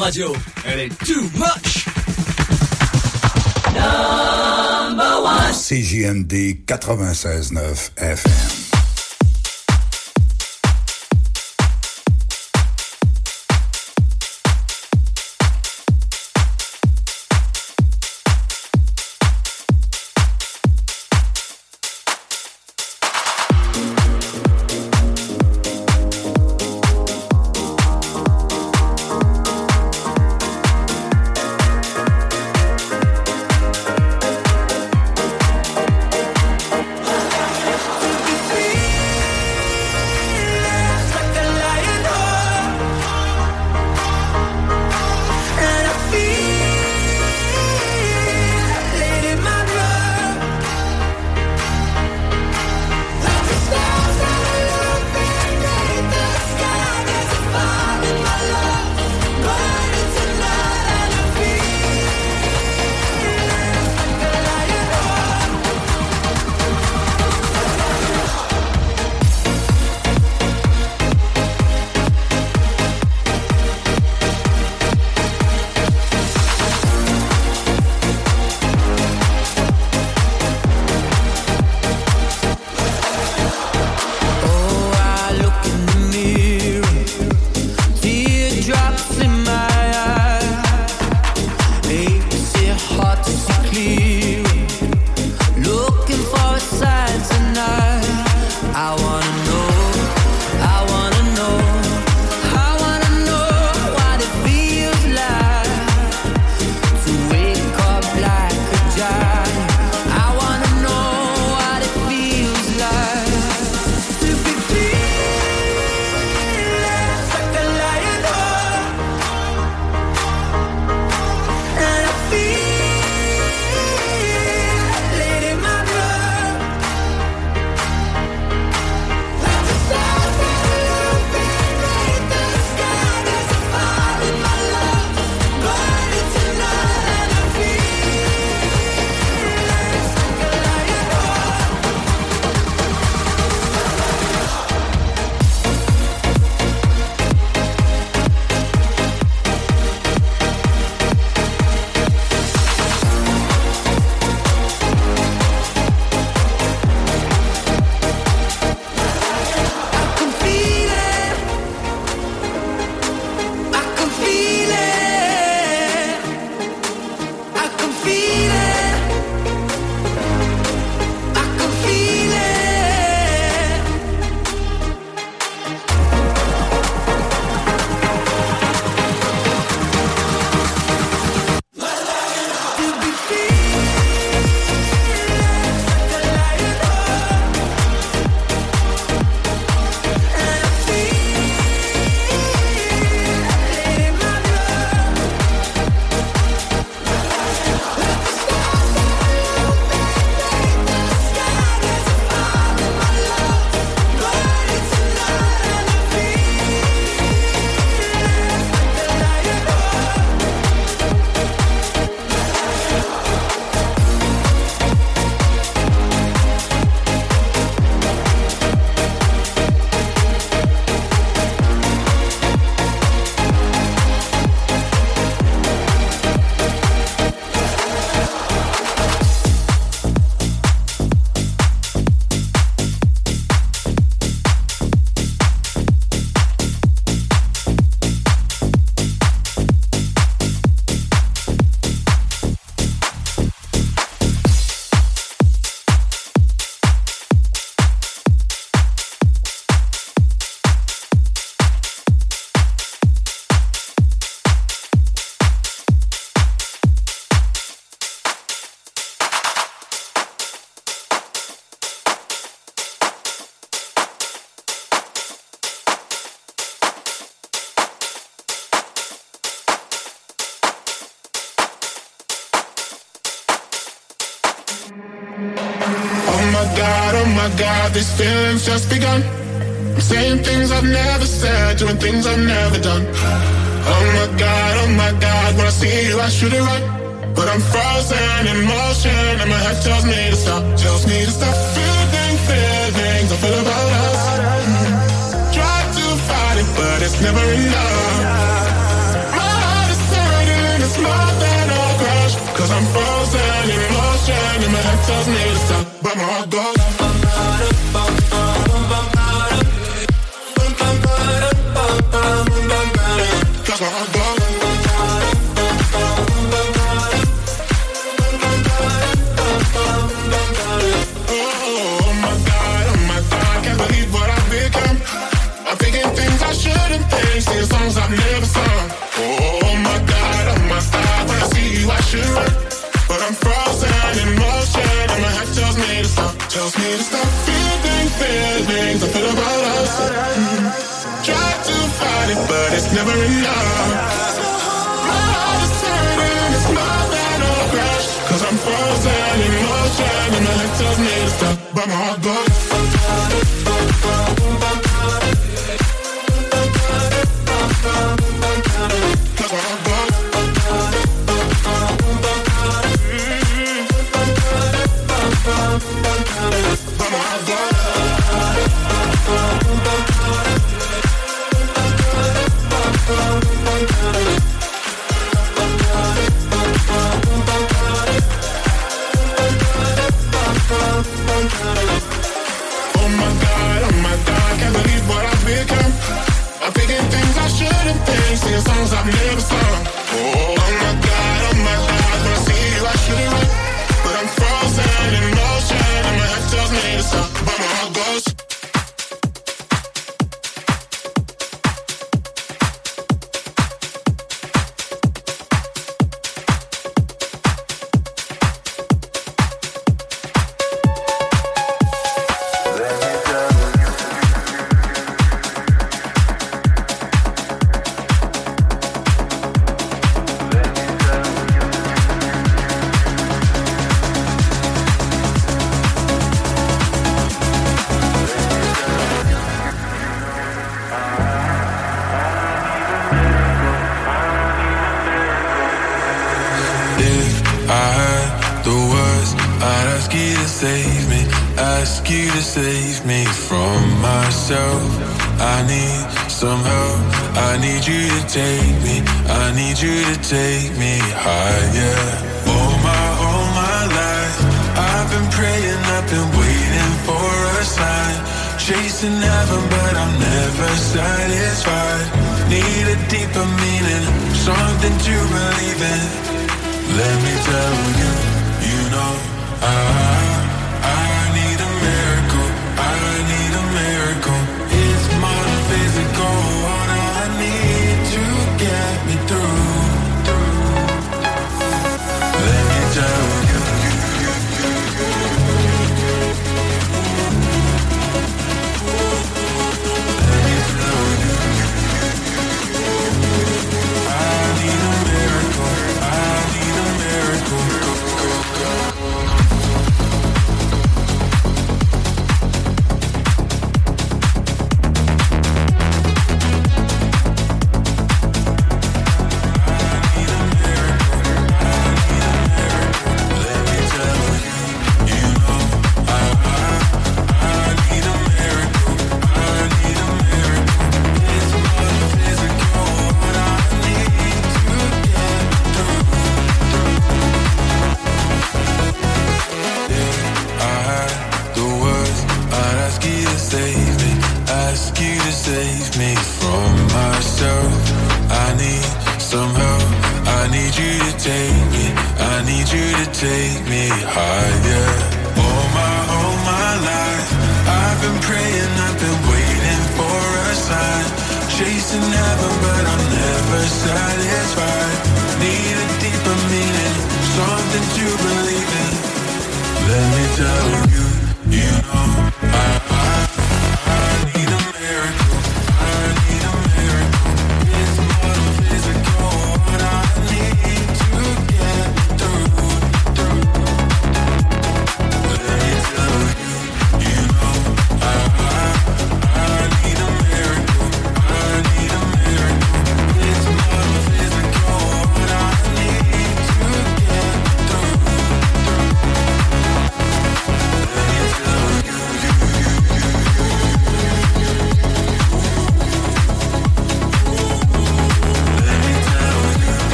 [0.00, 1.86] radio, elle est too much.
[3.74, 5.52] Number one.
[5.52, 8.59] CJMD 96.9 FM.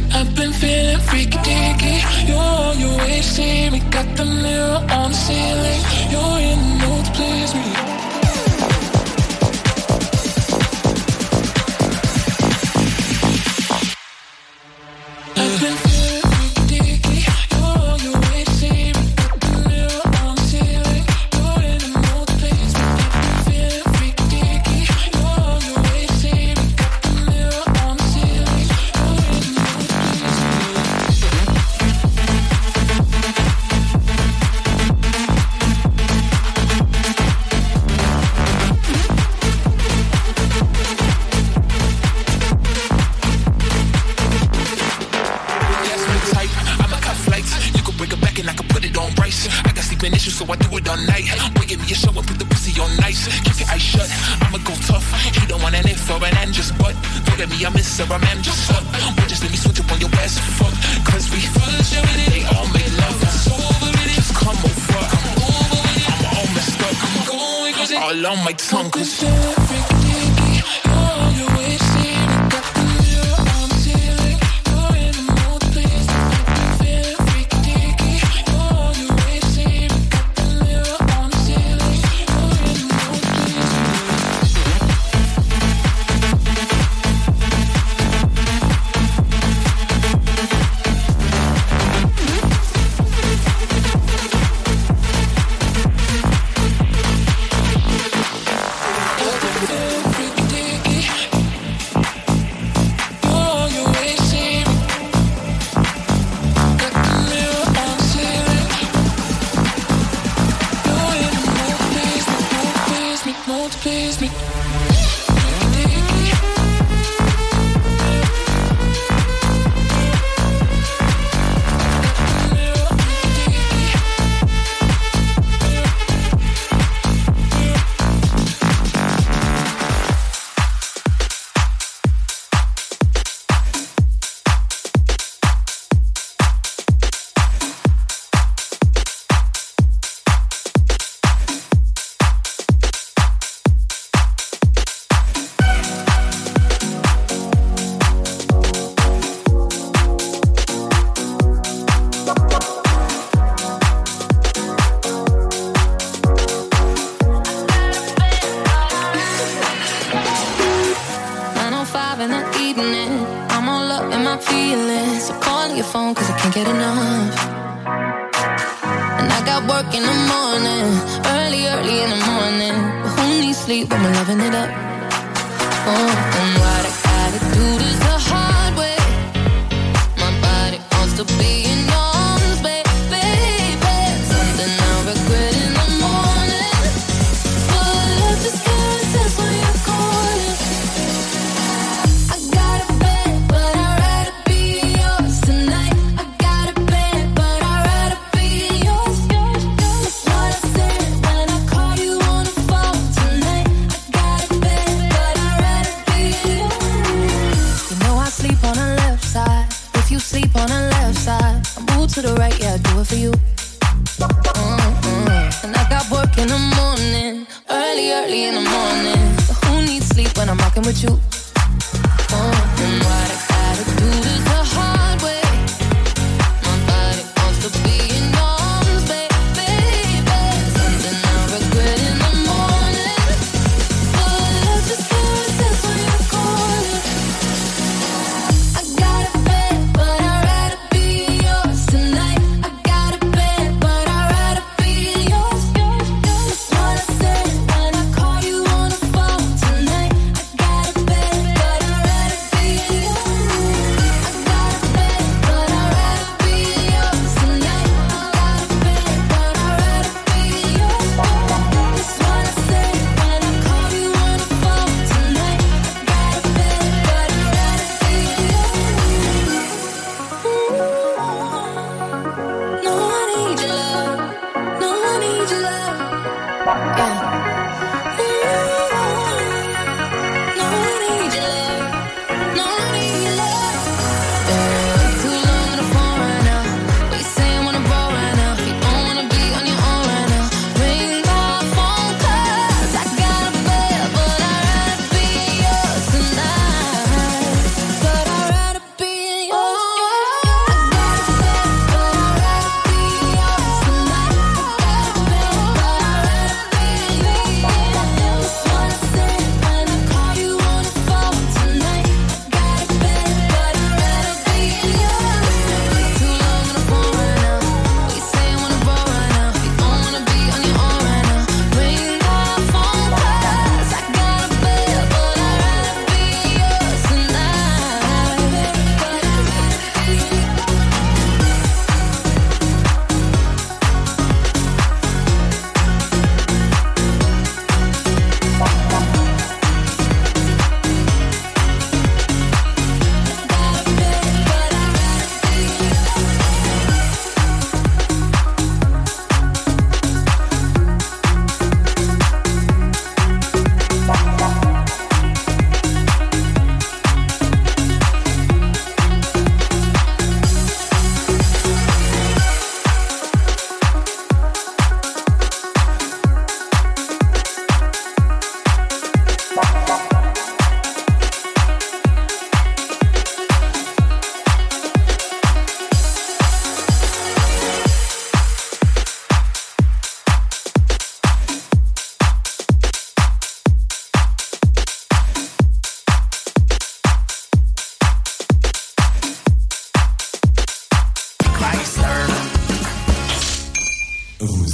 [0.00, 0.08] Me.
[0.12, 0.35] I've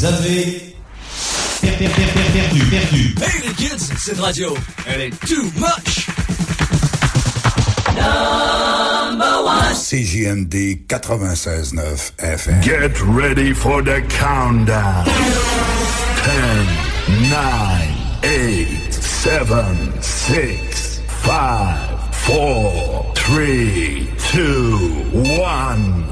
[0.02, 0.74] Vous avez
[1.60, 3.14] per- per- per- per- perdu, perdu.
[3.22, 4.52] Hey les kids, cette radio,
[4.89, 6.08] elle est too much.
[9.74, 12.60] CJMD 96.9 FM.
[12.62, 15.05] Get ready for the countdown.
[16.24, 17.89] 10, 9,
[18.24, 21.78] 8, 7, 6, 5,
[22.26, 26.11] 4, 3, 2, 1,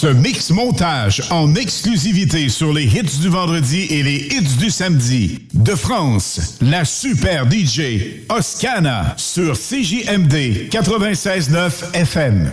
[0.00, 5.46] Ce mix montage en exclusivité sur les hits du vendredi et les hits du samedi.
[5.52, 12.50] De France, la super DJ Oscana sur CJMD 96.9 FM.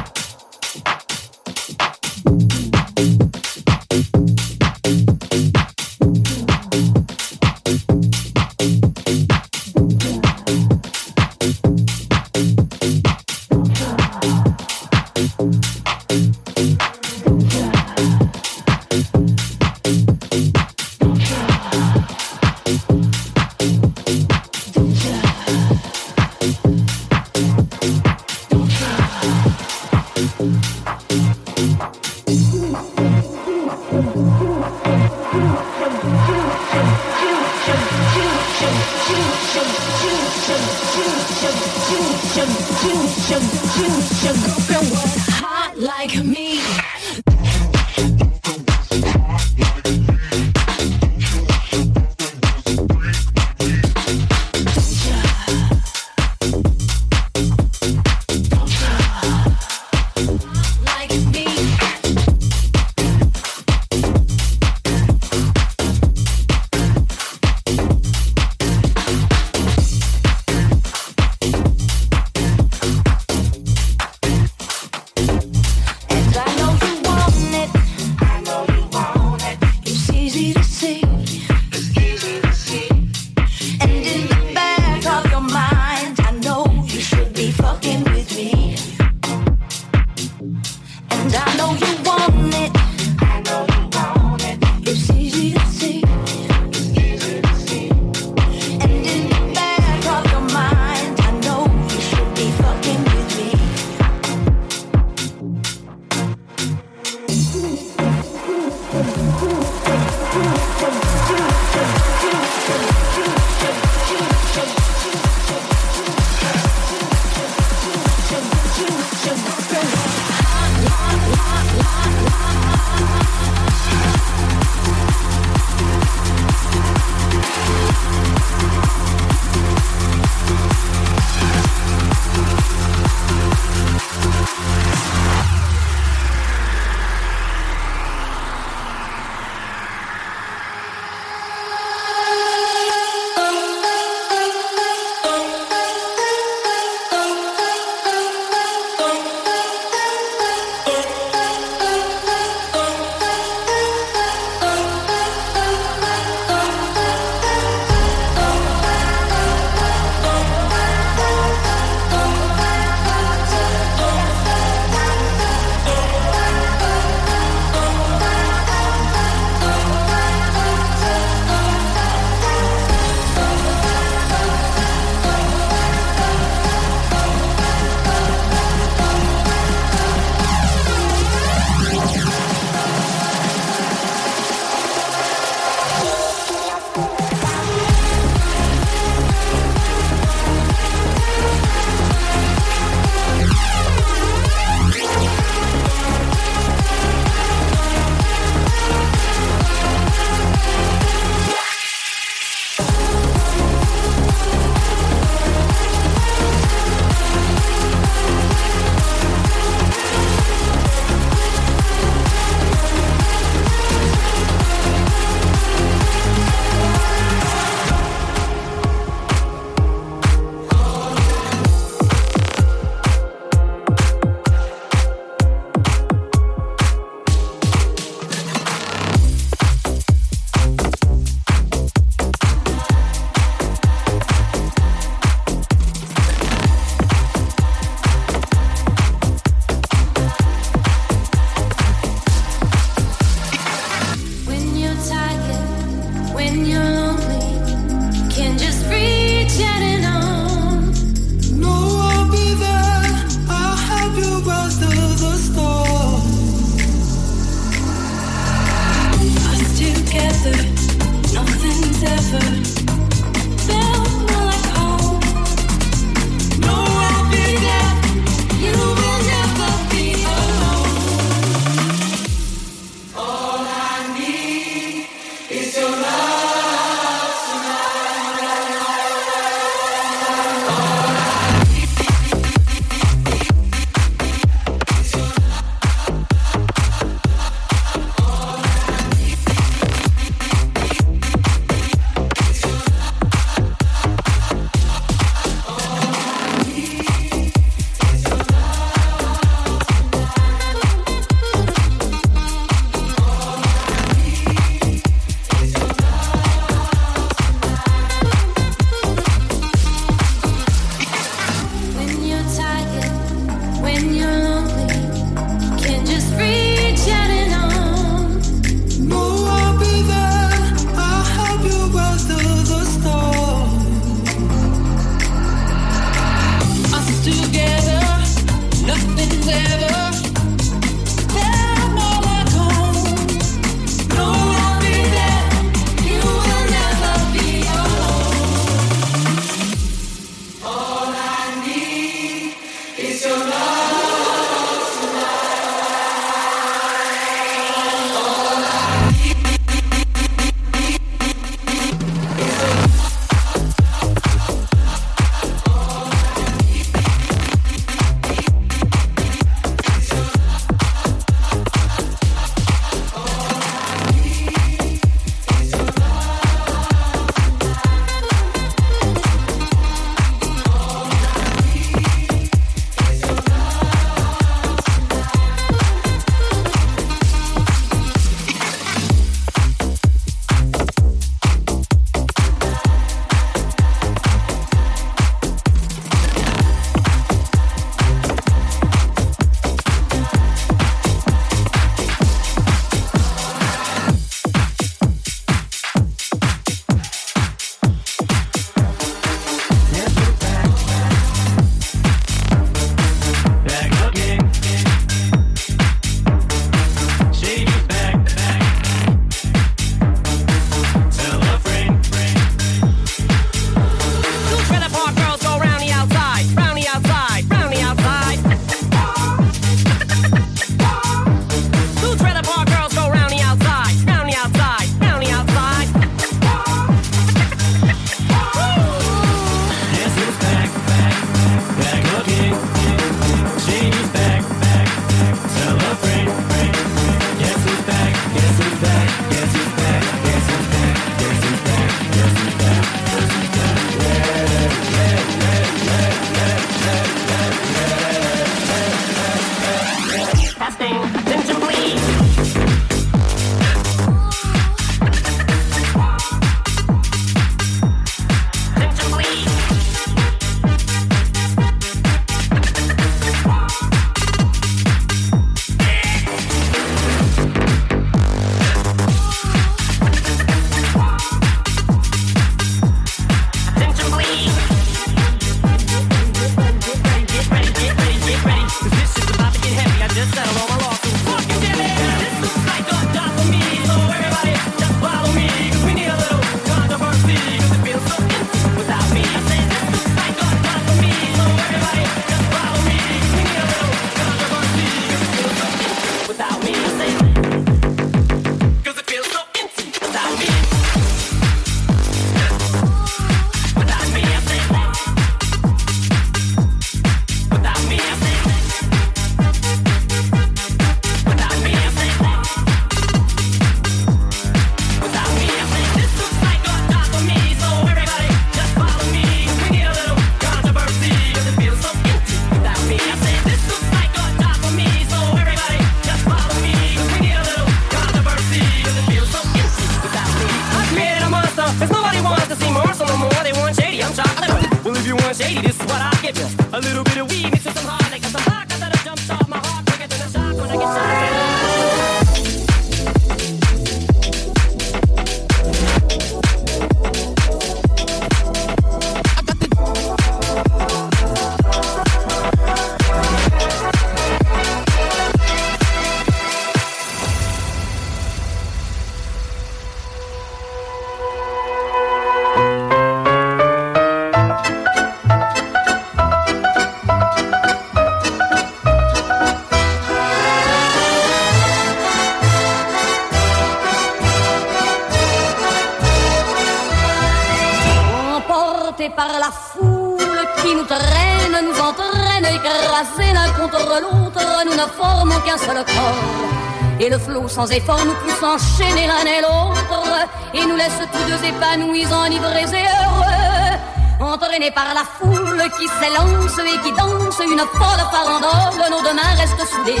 [587.44, 592.06] Et sans effort nous pousse enchaîner l'un et l'autre, et nous laisse tous deux épanouis,
[592.06, 594.32] enivrés et heureux.
[594.32, 599.34] Entraînés par la foule qui s'élance et qui danse une folle farandole, nos deux mains
[599.36, 600.00] restent soudées.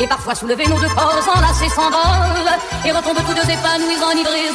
[0.00, 4.52] Et parfois soulevés, nos deux corps enlacés s'envolent, et retombent tous deux épanouis, enivrés et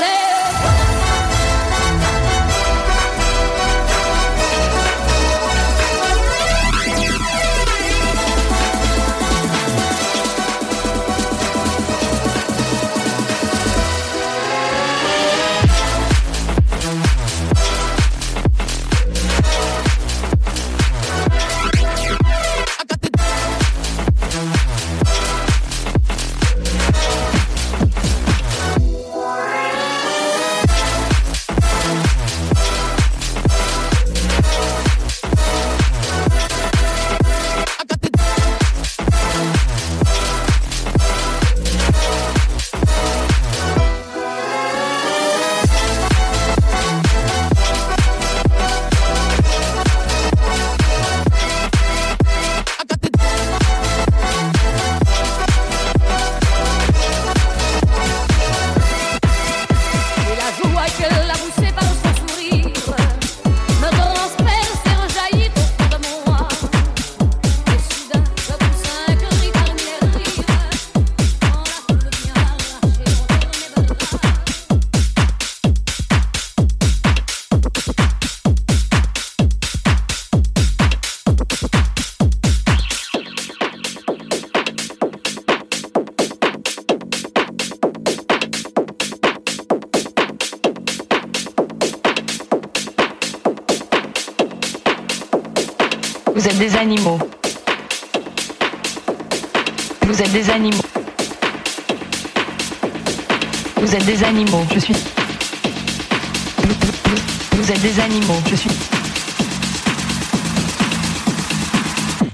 [108.45, 108.69] Je suis.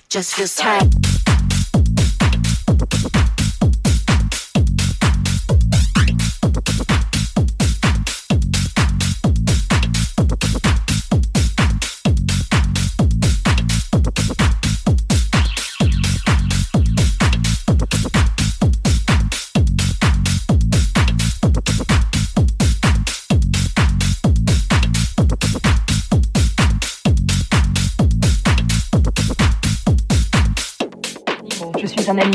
[0.09, 1.07] Just feels tight.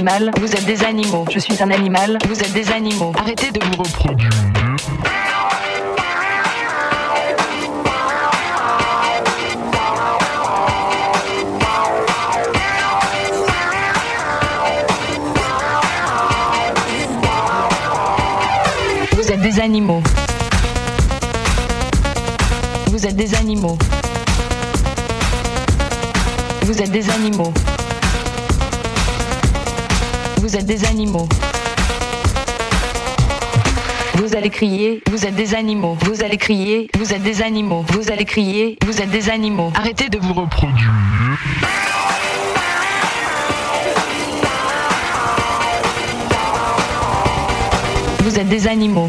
[0.04, 1.24] Vous êtes des animaux.
[1.30, 2.18] Je suis un animal.
[2.26, 3.12] Vous êtes des animaux.
[3.16, 4.30] Arrêtez de vous reproduire.
[19.12, 20.02] Vous êtes des animaux.
[22.88, 23.78] Vous êtes des animaux.
[26.62, 27.52] Vous êtes des animaux.
[30.42, 31.28] Vous êtes des animaux.
[34.16, 35.96] Vous allez crier, vous êtes des animaux.
[36.00, 37.84] Vous allez crier, vous êtes des animaux.
[37.90, 39.70] Vous allez crier, vous êtes des animaux.
[39.76, 40.90] Arrêtez de vous reproduire.
[48.18, 49.08] Vous êtes des animaux.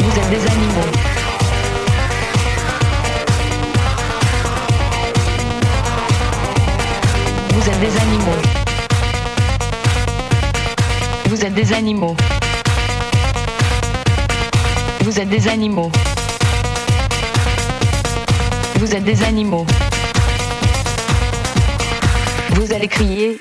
[0.00, 0.71] Vous êtes des animaux.
[7.82, 8.42] Des animaux.
[11.28, 12.16] Vous êtes des animaux.
[15.00, 15.90] Vous êtes des animaux.
[18.76, 19.66] Vous êtes des animaux.
[22.50, 23.40] Vous allez crier.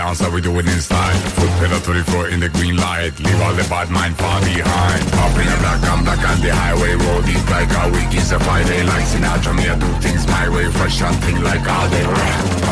[0.00, 1.18] dance we do it inside.
[1.36, 3.12] Foot pedal to the floor in the green light.
[3.20, 5.02] Leave all the bad mind far behind.
[5.20, 8.32] Up in the black, I'm black on the highway Roll deep like a week is
[8.32, 11.88] a Friday Like Sinatra, me I do things my way Fresh and thing like all
[11.92, 12.06] day.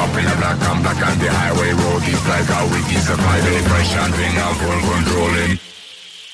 [0.01, 3.09] Up in the black, I'm black on the highway Roll deep like a week is
[3.13, 5.53] a Friday Fresh and thing, I'm full controlling.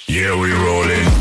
[0.06, 1.13] Yeah, we rolling.